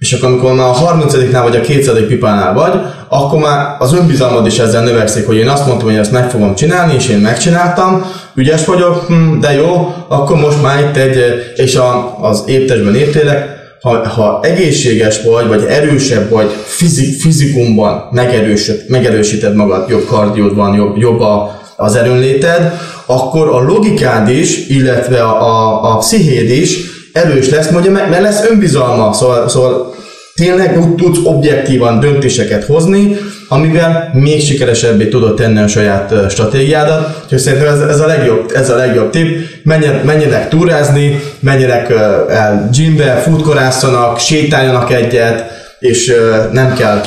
És 0.00 0.12
akkor, 0.12 0.28
amikor 0.28 0.54
már 0.54 0.66
a 0.66 0.72
30 0.72 1.32
vagy 1.32 1.56
a 1.56 1.60
200 1.60 1.96
pipánál 2.08 2.54
vagy, 2.54 2.72
akkor 3.08 3.38
már 3.38 3.76
az 3.78 3.94
önbizalmad 3.94 4.46
is 4.46 4.58
ezzel 4.58 4.82
növekszik, 4.82 5.26
hogy 5.26 5.36
én 5.36 5.48
azt 5.48 5.66
mondtam, 5.66 5.88
hogy 5.88 5.98
ezt 5.98 6.12
meg 6.12 6.30
fogom 6.30 6.54
csinálni, 6.54 6.94
és 6.94 7.08
én 7.08 7.18
megcsináltam, 7.18 8.04
ügyes 8.34 8.64
vagyok, 8.64 9.04
hm, 9.06 9.40
de 9.40 9.52
jó, 9.52 9.94
akkor 10.08 10.36
most 10.36 10.62
már 10.62 10.80
itt 10.80 10.96
egy, 10.96 11.18
és 11.56 11.74
a, 11.74 12.18
az 12.20 12.42
éptesben 12.46 12.94
értélek, 12.94 13.58
ha, 13.80 14.08
ha 14.08 14.40
egészséges 14.42 15.22
vagy, 15.22 15.46
vagy 15.46 15.64
erősebb 15.68 16.30
vagy 16.30 16.50
fizik, 16.64 17.20
fizikumban 17.20 18.08
megerősít, 18.10 18.88
megerősíted 18.88 19.54
magad, 19.54 19.88
jobb 19.88 20.06
kardiód 20.06 20.54
van, 20.54 20.74
jobb, 20.74 20.96
jobb 20.96 21.20
a, 21.20 21.60
az 21.76 21.96
erőnléted, 21.96 22.72
akkor 23.06 23.48
a 23.48 23.62
logikád 23.62 24.28
is, 24.28 24.68
illetve 24.68 25.22
a, 25.22 25.42
a, 25.42 25.92
a 25.92 25.96
pszichéd 25.96 26.50
is 26.50 26.98
erős 27.12 27.50
lesz, 27.50 27.70
mondja, 27.70 27.90
mert 27.90 28.20
lesz 28.20 28.44
önbizalma, 28.50 29.12
szóval, 29.12 29.48
szóval 29.48 29.94
tényleg 30.34 30.78
úgy 30.80 30.94
tudsz 30.94 31.18
objektívan 31.24 32.00
döntéseket 32.00 32.64
hozni, 32.64 33.16
amivel 33.48 34.10
még 34.12 34.42
sikeresebbé 34.42 35.08
tudod 35.08 35.34
tenni 35.34 35.58
a 35.58 35.68
saját 35.68 36.14
stratégiádat. 36.30 37.20
Úgyhogy 37.24 37.38
szerintem 37.38 37.72
ez, 37.72 37.80
ez, 37.80 38.00
a 38.00 38.06
legjobb, 38.06 38.50
ez 38.54 38.70
a 38.70 38.76
legjobb 38.76 39.10
tipp. 39.10 39.26
Menjen, 39.62 40.00
menjenek 40.04 40.48
túrázni, 40.48 41.20
menjenek 41.40 41.90
el 42.28 42.68
gymbe, 42.72 43.14
futkorászanak, 43.14 44.18
sétáljanak 44.18 44.92
egyet, 44.92 45.44
és 45.78 46.14
nem 46.52 46.74
kell 46.74 47.00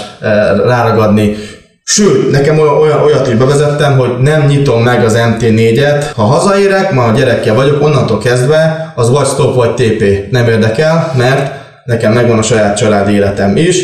ráragadni 0.66 1.38
Sőt, 1.84 2.32
nekem 2.32 2.60
olyan, 2.60 3.02
olyat 3.02 3.28
is 3.28 3.34
bevezettem, 3.34 3.98
hogy 3.98 4.17
nem 4.19 4.46
nyitom 4.46 4.84
meg 4.84 5.06
az 5.06 5.17
MT4-et. 5.17 6.06
Ha 6.15 6.24
hazaérek, 6.24 6.91
ma 6.93 7.04
a 7.04 7.12
gyerekkel 7.12 7.56
vagyok, 7.56 7.84
onnantól 7.84 8.17
kezdve 8.17 8.93
az 8.96 9.10
vagy 9.10 9.26
stop, 9.26 9.56
vagy 9.56 9.74
TP. 9.74 10.32
Nem 10.32 10.48
érdekel, 10.48 11.13
mert 11.17 11.54
nekem 11.86 12.13
megvan 12.13 12.38
a 12.38 12.41
saját 12.41 12.78
családi 12.78 13.13
életem 13.13 13.58
is. 13.58 13.78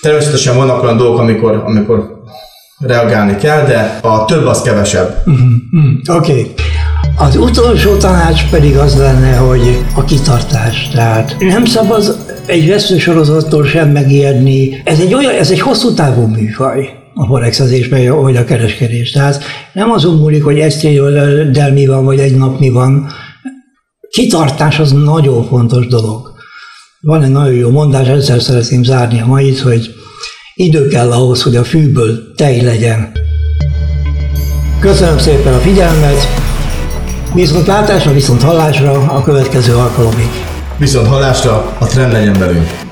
Természetesen 0.00 0.56
vannak 0.56 0.82
olyan 0.82 0.96
dolgok, 0.96 1.18
amikor, 1.18 1.62
amikor 1.66 2.22
reagálni 2.78 3.36
kell, 3.36 3.66
de 3.66 3.98
a 4.02 4.24
több 4.24 4.46
az 4.46 4.62
kevesebb. 4.62 5.22
Uh-huh. 5.26 6.16
Oké. 6.16 6.30
Okay. 6.30 6.54
Az 7.18 7.36
utolsó 7.36 7.96
tanács 7.96 8.50
pedig 8.50 8.76
az 8.76 8.96
lenne, 8.98 9.36
hogy 9.36 9.84
a 9.94 10.04
kitartás. 10.04 10.88
Tehát 10.92 11.36
nem 11.38 11.64
szabad 11.64 12.16
egy 12.46 12.68
veszősorozattól 12.68 13.66
sem 13.66 13.88
megijedni. 13.88 14.82
Ez 14.84 15.00
egy, 15.00 15.14
olyan, 15.14 15.34
ez 15.34 15.50
egy 15.50 15.60
hosszú 15.60 15.94
távú 15.94 16.26
műfaj 16.26 17.04
a 17.18 17.26
forexezésben, 17.26 18.22
vagy 18.22 18.36
a 18.36 18.44
kereskedés. 18.44 19.10
Tehát 19.10 19.42
nem 19.72 19.90
azon 19.90 20.16
múlik, 20.16 20.44
hogy 20.44 20.58
esztréddel 20.58 21.72
mi 21.72 21.86
van, 21.86 22.04
vagy 22.04 22.18
egy 22.18 22.36
nap 22.36 22.58
mi 22.58 22.68
van. 22.68 23.06
Kitartás 24.10 24.78
az 24.78 24.92
nagyon 24.92 25.46
fontos 25.46 25.86
dolog. 25.86 26.34
Van 27.00 27.22
egy 27.22 27.30
nagyon 27.30 27.54
jó 27.54 27.70
mondás, 27.70 28.08
ezzel 28.08 28.38
szeretném 28.38 28.82
zárni 28.82 29.20
a 29.20 29.26
mait, 29.26 29.58
hogy 29.58 29.94
idő 30.54 30.86
kell 30.86 31.12
ahhoz, 31.12 31.42
hogy 31.42 31.56
a 31.56 31.64
fűből 31.64 32.34
tej 32.34 32.60
legyen. 32.60 33.12
Köszönöm 34.80 35.18
szépen 35.18 35.54
a 35.54 35.58
figyelmet, 35.58 36.26
viszont 37.34 37.66
látásra, 37.66 38.12
viszont 38.12 38.42
hallásra 38.42 38.92
a 38.92 39.22
következő 39.22 39.74
alkalomig. 39.74 40.28
Viszont 40.78 41.06
hallásra 41.06 41.76
a 41.78 41.86
trend 41.86 42.12
legyen 42.12 42.38
belünk. 42.38 42.85